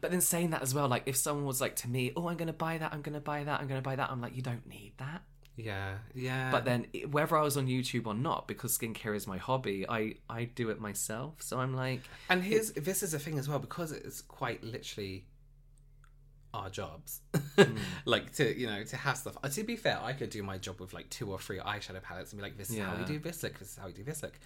[0.00, 2.38] but then saying that as well, like if someone was like to me, "Oh, I'm
[2.38, 2.90] gonna buy that.
[2.94, 3.60] I'm gonna buy that.
[3.60, 5.20] I'm gonna buy that," I'm like, "You don't need that."
[5.56, 5.98] Yeah.
[6.14, 6.50] Yeah.
[6.50, 10.14] But then, whether I was on YouTube or not, because skincare is my hobby, I
[10.30, 11.42] I do it myself.
[11.42, 15.26] So I'm like, And here's this is a thing as well because it's quite literally
[16.54, 17.20] our jobs.
[17.56, 17.76] Hmm.
[18.06, 19.36] like to you know to have stuff.
[19.42, 22.02] Uh, to be fair, I could do my job with like two or three eyeshadow
[22.02, 23.58] palettes and be like, "This is how we do this look.
[23.58, 24.38] This is how we do this look."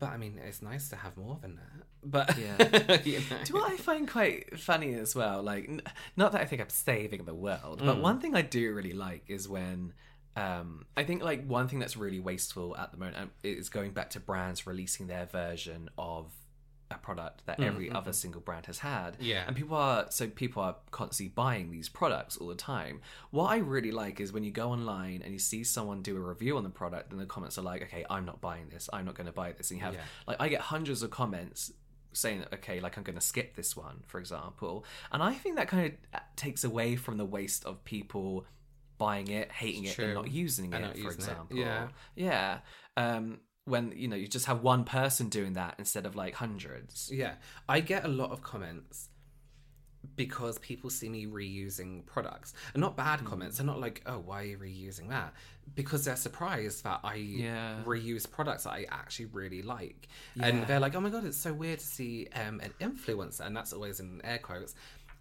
[0.00, 1.86] But I mean, it's nice to have more than that.
[2.02, 3.00] But Yeah.
[3.04, 3.36] you know.
[3.44, 5.42] Do what I find quite funny as well?
[5.42, 5.82] Like, n-
[6.16, 8.00] not that I think I'm saving the world, but Mm.
[8.00, 9.92] one thing I do really like is when.
[10.36, 13.90] Um, I think like one thing that's really wasteful at the moment um, is going
[13.90, 16.32] back to brands releasing their version of
[16.90, 19.16] a product that every other single brand has had.
[19.20, 19.44] Yeah.
[19.46, 23.00] and people are so people are constantly buying these products all the time.
[23.30, 26.20] What I really like is when you go online and you see someone do a
[26.20, 28.88] review on the product, and the comments are like, "Okay, I'm not buying this.
[28.92, 30.00] I'm not going to buy this." And you have Yeah.
[30.26, 31.72] like I get hundreds of comments
[32.12, 35.68] saying okay like i'm going to skip this one for example and i think that
[35.68, 38.44] kind of takes away from the waste of people
[38.98, 40.06] buying it hating it True.
[40.06, 41.88] and not using And it not for using it, example yeah.
[42.16, 42.58] yeah
[42.96, 43.38] um
[43.70, 47.34] when you know you just have one person doing that instead of like hundreds Yeah,
[47.68, 49.08] I get a lot of comments
[50.16, 53.58] because people see me reusing products, and not bad comments.
[53.58, 55.34] They're not like, "Oh, why are you reusing that?"
[55.74, 57.82] Because they're surprised that I Yeah.
[57.84, 60.08] reuse products that I actually really like,
[60.40, 63.54] and they're like, "Oh my god, it's so weird to see um, an influencer," and
[63.56, 64.74] that's always in air quotes.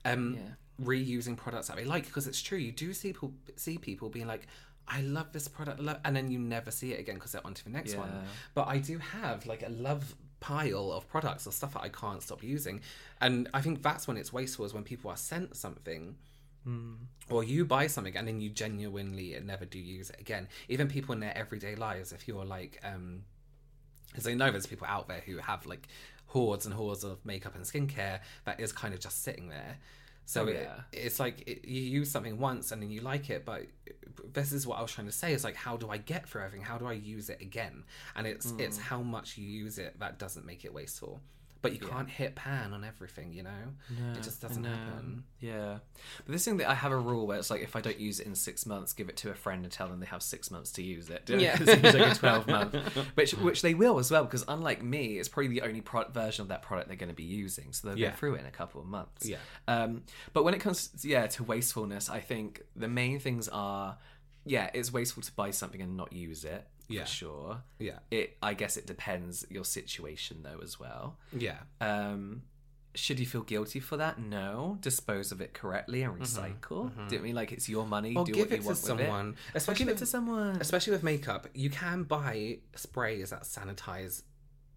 [0.06, 0.52] Um, Yeah.
[0.82, 2.58] reusing products that they like because it's true.
[2.58, 4.48] You do see people see people being like.
[4.90, 7.54] I love this product, love, and then you never see it again because they're on
[7.54, 8.10] to the next one.
[8.56, 12.22] But I do have like a love pile of products or stuff that I can't
[12.24, 12.82] stop using.
[13.22, 16.16] And I think that's when it's wasteful is when people are sent something
[17.30, 20.48] or you buy something and then you genuinely never do use it again.
[20.68, 23.24] Even people in their everyday lives, if you're like, um,
[24.10, 25.88] because I know there's people out there who have like
[26.28, 29.78] hordes and hordes of makeup and skincare that is kind of just sitting there.
[30.30, 30.82] So Oh, it- yeah.
[30.94, 33.66] it's like it, you use something once and then you like it, but
[34.32, 36.40] this is what I was trying to say: is like, how do I get for
[36.40, 36.64] everything?
[36.64, 37.84] How do I use it again?
[38.16, 38.82] And it's it's Mm.
[38.92, 41.20] how much you use it that doesn't make it wasteful.
[41.62, 43.50] But you can't hit pan on everything, you know.
[44.16, 45.24] it just doesn't happen.
[45.42, 45.80] Yeah.
[46.26, 48.22] But this thing that I have a rule where it's like if I don't use
[48.22, 50.50] it in six months, give it to a friend and tell them they have six
[50.52, 51.24] months to use it.
[51.30, 51.58] Yeah.
[51.60, 52.76] It's like a 12 month.
[53.16, 56.44] Which, which they will as well, because unlike me, it's probably the only pro- version
[56.44, 57.74] of that product they're going to be using.
[57.74, 58.12] So they'll Yeah.
[58.12, 59.26] go through it in a couple of months.
[59.28, 59.38] Yeah.
[59.68, 60.04] Um,
[60.34, 63.98] but when it comes, yeah, to wastefulness, I think the main things are,
[64.46, 66.66] yeah, it's wasteful to buy something and not use it.
[66.90, 67.04] Yeah.
[67.04, 67.64] For sure.
[67.78, 71.18] Yeah, It, I guess it depends your situation though as well.
[71.32, 72.42] yeah, Um,
[72.96, 74.20] should you feel guilty for that?
[74.20, 74.78] No.
[74.82, 76.92] Dispose of it correctly and recycle.
[77.08, 78.16] Do you mean like it's your money?
[78.16, 79.26] or do give what you it to want someone.
[79.28, 79.54] With it?
[79.54, 80.56] Or Especially give it to someone.
[80.60, 84.24] especially with makeup, you can buy sprays that sanitize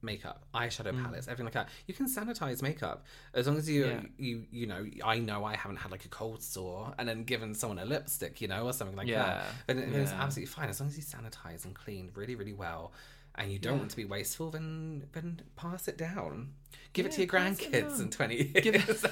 [0.02, 1.68] makeup, eyeshadow palettes, everything like that.
[1.86, 4.00] You can sanitize makeup as long as you Yeah.
[4.18, 4.84] you you know.
[5.04, 8.40] I know I haven't had like a cold sore and then given someone a lipstick,
[8.40, 9.22] you know, or something like Yeah.
[9.66, 9.76] that.
[9.76, 12.92] It- then it's absolutely fine as long as you sanitize and clean really really well.
[13.34, 16.52] And you don't want to be wasteful, then then pass it down.
[16.92, 19.04] Give it to your grandkids in twenty years.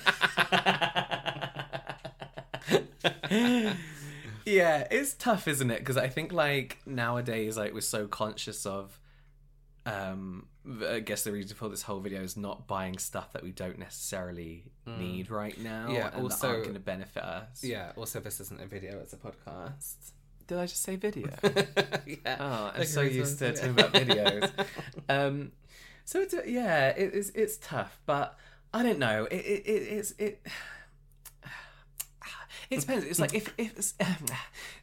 [4.45, 5.78] yeah, it's tough, isn't it?
[5.80, 8.99] Because I think like nowadays, like we're so conscious of.
[9.86, 10.47] Um,
[10.88, 13.78] I guess the reason for this whole video is not buying stuff that we don't
[13.78, 15.88] necessarily need right now.
[15.88, 15.94] Mm.
[15.94, 17.62] Yeah, and also- going to benefit us.
[17.62, 17.92] yeah.
[17.96, 19.94] Also, this isn't a video; it's a podcast.
[20.46, 21.28] Did I just say video?
[22.06, 22.36] yeah.
[22.40, 24.50] Oh, I'm so used to talking about videos.
[25.08, 25.52] um,
[26.04, 28.36] so it's yeah, it is it's tough, but
[28.74, 29.28] I don't know.
[29.30, 30.46] It it, it it's it.
[32.70, 33.04] It depends.
[33.04, 34.26] It's like if if it's, um,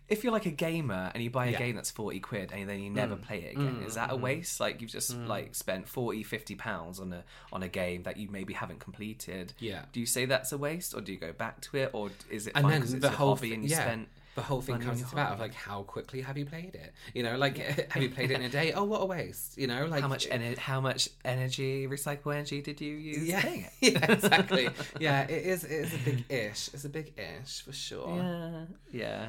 [0.09, 1.59] if you're like a gamer and you buy a Yeah.
[1.59, 3.21] game that's forty quid and then you never mm.
[3.21, 4.23] play it again, is that a mm-hmm.
[4.23, 4.59] waste?
[4.59, 5.27] Like you've just mm.
[5.27, 7.23] like spent 40, 50 pounds on a
[7.53, 9.53] on a game that you maybe haven't completed.
[9.59, 9.83] Yeah.
[9.93, 12.47] Do you say that's a waste, or do you go back to it, or is
[12.47, 14.79] it and fine then the whole hobby thi- and you yeah, spent the whole thing
[14.79, 16.93] comes that of like how quickly have you played it?
[17.15, 17.57] You know, like
[17.91, 18.71] have you played it in a day?
[18.71, 19.57] Oh, what a waste!
[19.57, 23.45] You know, like how much ener- how much energy recycle energy did you use Yeah,
[23.47, 23.71] it?
[23.81, 24.69] yeah, exactly.
[24.99, 25.63] yeah, it is.
[25.63, 26.69] It is a big ish.
[26.73, 28.15] It's a big ish for sure.
[28.15, 29.27] Yeah, yeah.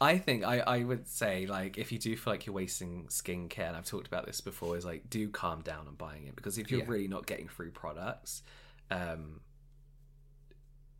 [0.00, 3.68] I think I, I would say like if you do feel like you're wasting skincare,
[3.68, 6.56] and I've talked about this before, is like do calm down on buying it because
[6.56, 6.86] if you're Yeah.
[6.88, 8.42] really not getting through products,
[8.90, 9.40] um,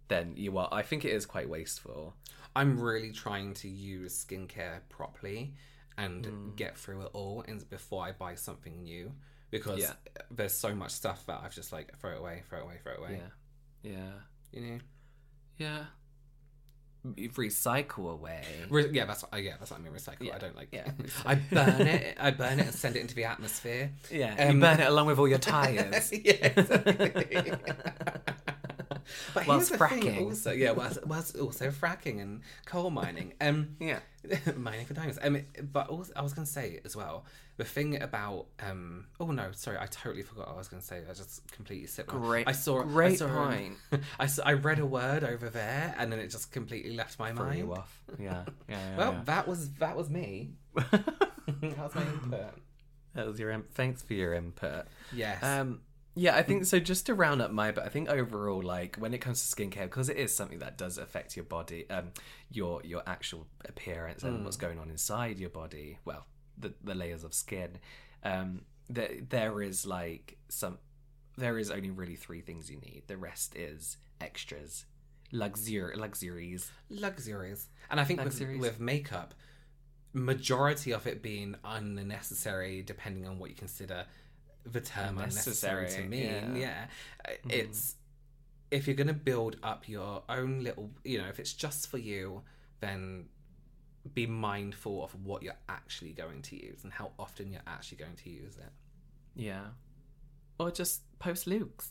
[0.08, 0.68] then you are.
[0.70, 2.14] I think it is quite wasteful.
[2.56, 5.54] I'm really trying to use skincare properly
[5.98, 6.56] and Mm.
[6.56, 9.12] get through it all in, before I buy something new
[9.50, 9.92] because Yeah.
[10.30, 12.92] there's so much stuff that I've just like throw it away, throw it away, throw
[12.92, 13.20] it away.
[13.82, 14.12] Yeah, yeah,
[14.52, 14.78] You know.
[15.58, 15.84] yeah.
[17.06, 18.42] Recycle away.
[18.68, 19.92] Re- yeah, that's uh, yeah, that's what I mean.
[19.92, 20.22] Recycle.
[20.26, 20.68] Yeah, I don't like.
[20.72, 20.90] yeah,
[21.24, 22.16] I burn it.
[22.18, 23.92] I burn it and send it into the atmosphere.
[24.10, 26.10] Yeah, Um, you burn it along with all your tires.
[26.24, 27.52] yeah, exactly.
[29.34, 30.02] but Whilst here's the fracking.
[30.02, 33.32] thing also, yeah, whilst, whilst also fracking and coal mining.
[33.40, 34.00] Um, Yeah.
[34.56, 35.18] mining for diamonds.
[35.22, 35.40] Um,
[35.72, 37.24] but also, I was going to say as well,
[37.58, 41.02] the thing about um, oh no, sorry, I totally forgot I was going to say.
[41.08, 42.12] I just completely slipped.
[42.12, 42.80] my- Great- I saw.
[42.80, 43.48] I great saw, um,
[43.90, 44.02] point.
[44.18, 47.30] I saw, I read a word over there, and then it just completely left my
[47.32, 47.58] mind.
[47.58, 48.02] you off.
[48.18, 48.78] Yeah, yeah.
[48.78, 49.22] yeah, Well, yeah.
[49.26, 50.50] that was that was me.
[50.74, 52.54] that was my input.
[53.14, 53.50] that was your.
[53.52, 54.86] Im- Thanks for your input.
[55.14, 55.42] Yes.
[55.42, 55.80] Um,
[56.18, 56.80] yeah, I think so.
[56.80, 59.82] Just to round up my, but I think overall, like when it comes to skincare,
[59.82, 62.12] because it is something that does affect your body, um,
[62.50, 65.98] your your actual appearance and what's going on inside your body.
[66.06, 66.24] Well,
[66.56, 67.78] the the layers of skin.
[68.24, 70.78] Um, there there is like some.
[71.36, 73.02] There is only really three things you need.
[73.08, 74.86] The rest is extras,
[75.34, 76.70] luxur luxuries.
[76.88, 77.68] luxuries.
[77.90, 79.34] And I think with, with makeup,
[80.14, 84.06] majority of it being unnecessary, depending on what you consider
[84.72, 86.56] the term unnecessary, Unnecessary, to mean.
[86.56, 86.56] yeah.
[86.56, 86.86] Yeah,
[87.28, 87.94] Uh, it's
[88.70, 91.98] if you're going to build up your own little, you know, if it's just for
[91.98, 92.42] you,
[92.80, 93.26] then
[94.12, 98.16] be mindful of what you're actually going to use and how often you're actually going
[98.16, 98.72] to use it.
[99.34, 99.66] Yeah,
[100.58, 101.90] or just post looks.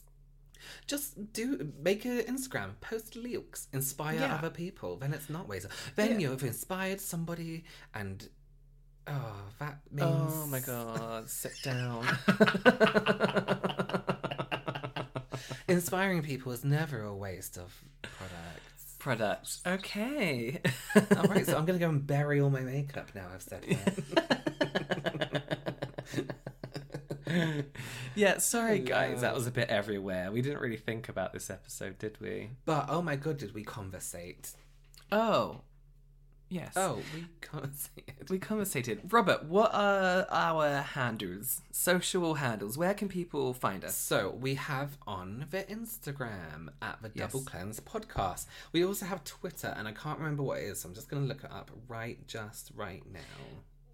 [0.87, 4.35] Just do make an Instagram, post looks, inspire Yeah.
[4.35, 4.95] other people.
[4.97, 5.67] Then it's not waste.
[5.95, 6.29] Then Yeah.
[6.29, 8.29] you've inspired somebody, and
[9.07, 12.05] oh, that means Oh my god, sit down.
[15.67, 18.95] inspiring people is never a waste of products.
[18.99, 19.61] Products.
[19.65, 20.61] Okay.
[21.17, 23.27] all right, so I'm gonna go and bury all my makeup now.
[23.33, 23.63] I've said
[24.13, 25.57] that.
[28.15, 30.31] yeah, sorry guys, that was a bit everywhere.
[30.31, 32.51] We didn't really think about this episode, did we?
[32.65, 34.51] but oh my god, did we conversate?
[35.11, 35.61] Oh.
[36.47, 36.73] Yes.
[36.75, 38.29] Oh, we conversated.
[38.29, 39.01] We conversated.
[39.11, 41.61] Robert, what are our handles?
[41.71, 42.77] Social handles.
[42.77, 43.95] Where can people find us?
[43.97, 47.31] So we have on the Instagram at the Yes.
[47.31, 48.45] Double Cleanse Podcast.
[48.71, 50.81] We also have Twitter, and I can't remember what it is.
[50.81, 53.19] So I'm just going to look it up right just right now.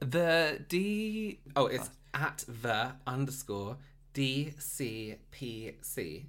[0.01, 3.77] The D Oh, it's at the underscore
[4.13, 6.25] DCPC.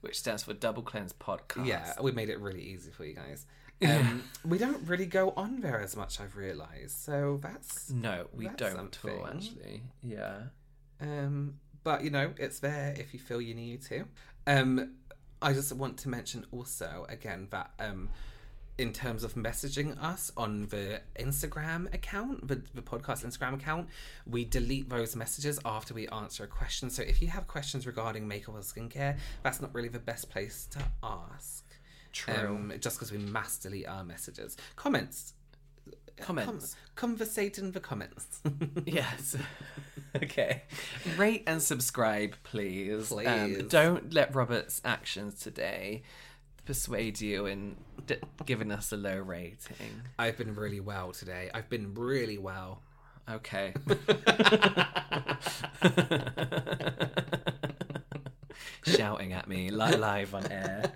[0.00, 1.66] which stands for Double Cleanse Podcast.
[1.66, 3.46] Yeah, we made it really easy for you guys.
[3.84, 6.98] Um, we don't really go on there as much, I've realised.
[6.98, 9.82] So that's No, we That's don't at all, actually.
[10.02, 10.42] Yeah.
[11.00, 14.04] Um, but you know, it's there if you feel you need to.
[14.46, 14.94] Um,
[15.42, 18.08] I just want to mention also again that um,
[18.78, 23.88] in terms of messaging us on the Instagram account, the, the podcast Instagram account,
[24.26, 26.90] we delete those messages after we answer a question.
[26.90, 30.66] So if you have questions regarding makeup or skincare, that's not really the best place
[30.72, 31.64] to ask.
[32.14, 32.34] True.
[32.34, 34.56] Um, just because we mass delete our messages.
[34.76, 35.34] Comments.
[36.20, 36.76] Comments.
[36.94, 38.40] Com- conversate in the comments.
[38.86, 39.36] Yes.
[40.22, 40.62] okay.
[41.16, 43.08] Rate and subscribe, please.
[43.08, 43.26] Please.
[43.26, 46.02] Um, don't let Robert's actions today
[46.64, 50.02] persuade you in d- giving us a low rating.
[50.18, 51.50] I've been really well today.
[51.52, 52.80] I've been really well.
[53.28, 53.74] Okay.
[58.86, 60.92] Shouting at me li- live on air.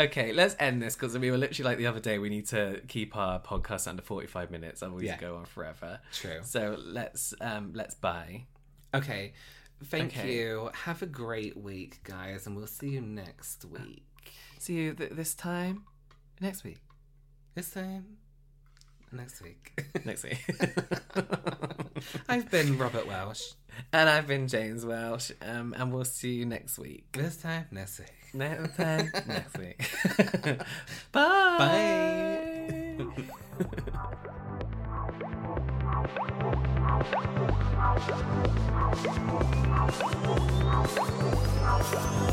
[0.00, 2.18] Okay, let's end this because we were literally like the other day.
[2.18, 5.18] We need to keep our podcast under forty-five minutes, otherwise Yeah.
[5.18, 6.00] go on forever.
[6.12, 6.40] True.
[6.42, 8.44] So let's um let's bye.
[8.94, 9.32] Okay.
[9.86, 10.34] Thank Okay.
[10.36, 10.70] you.
[10.72, 14.04] Have a great week, guys, and we'll see you next week.
[14.58, 15.84] See you th- this time
[16.40, 16.78] next week.
[17.54, 18.16] This time?
[19.14, 19.72] Next week.
[20.04, 20.44] Next week.
[22.28, 23.52] I've been Robert Welsh.
[23.92, 25.30] and I've been James Welsh.
[25.40, 27.12] Um, and we'll see you next week.
[27.12, 28.08] This time, next week.
[28.34, 29.80] Next time next week.
[31.12, 32.96] Bye.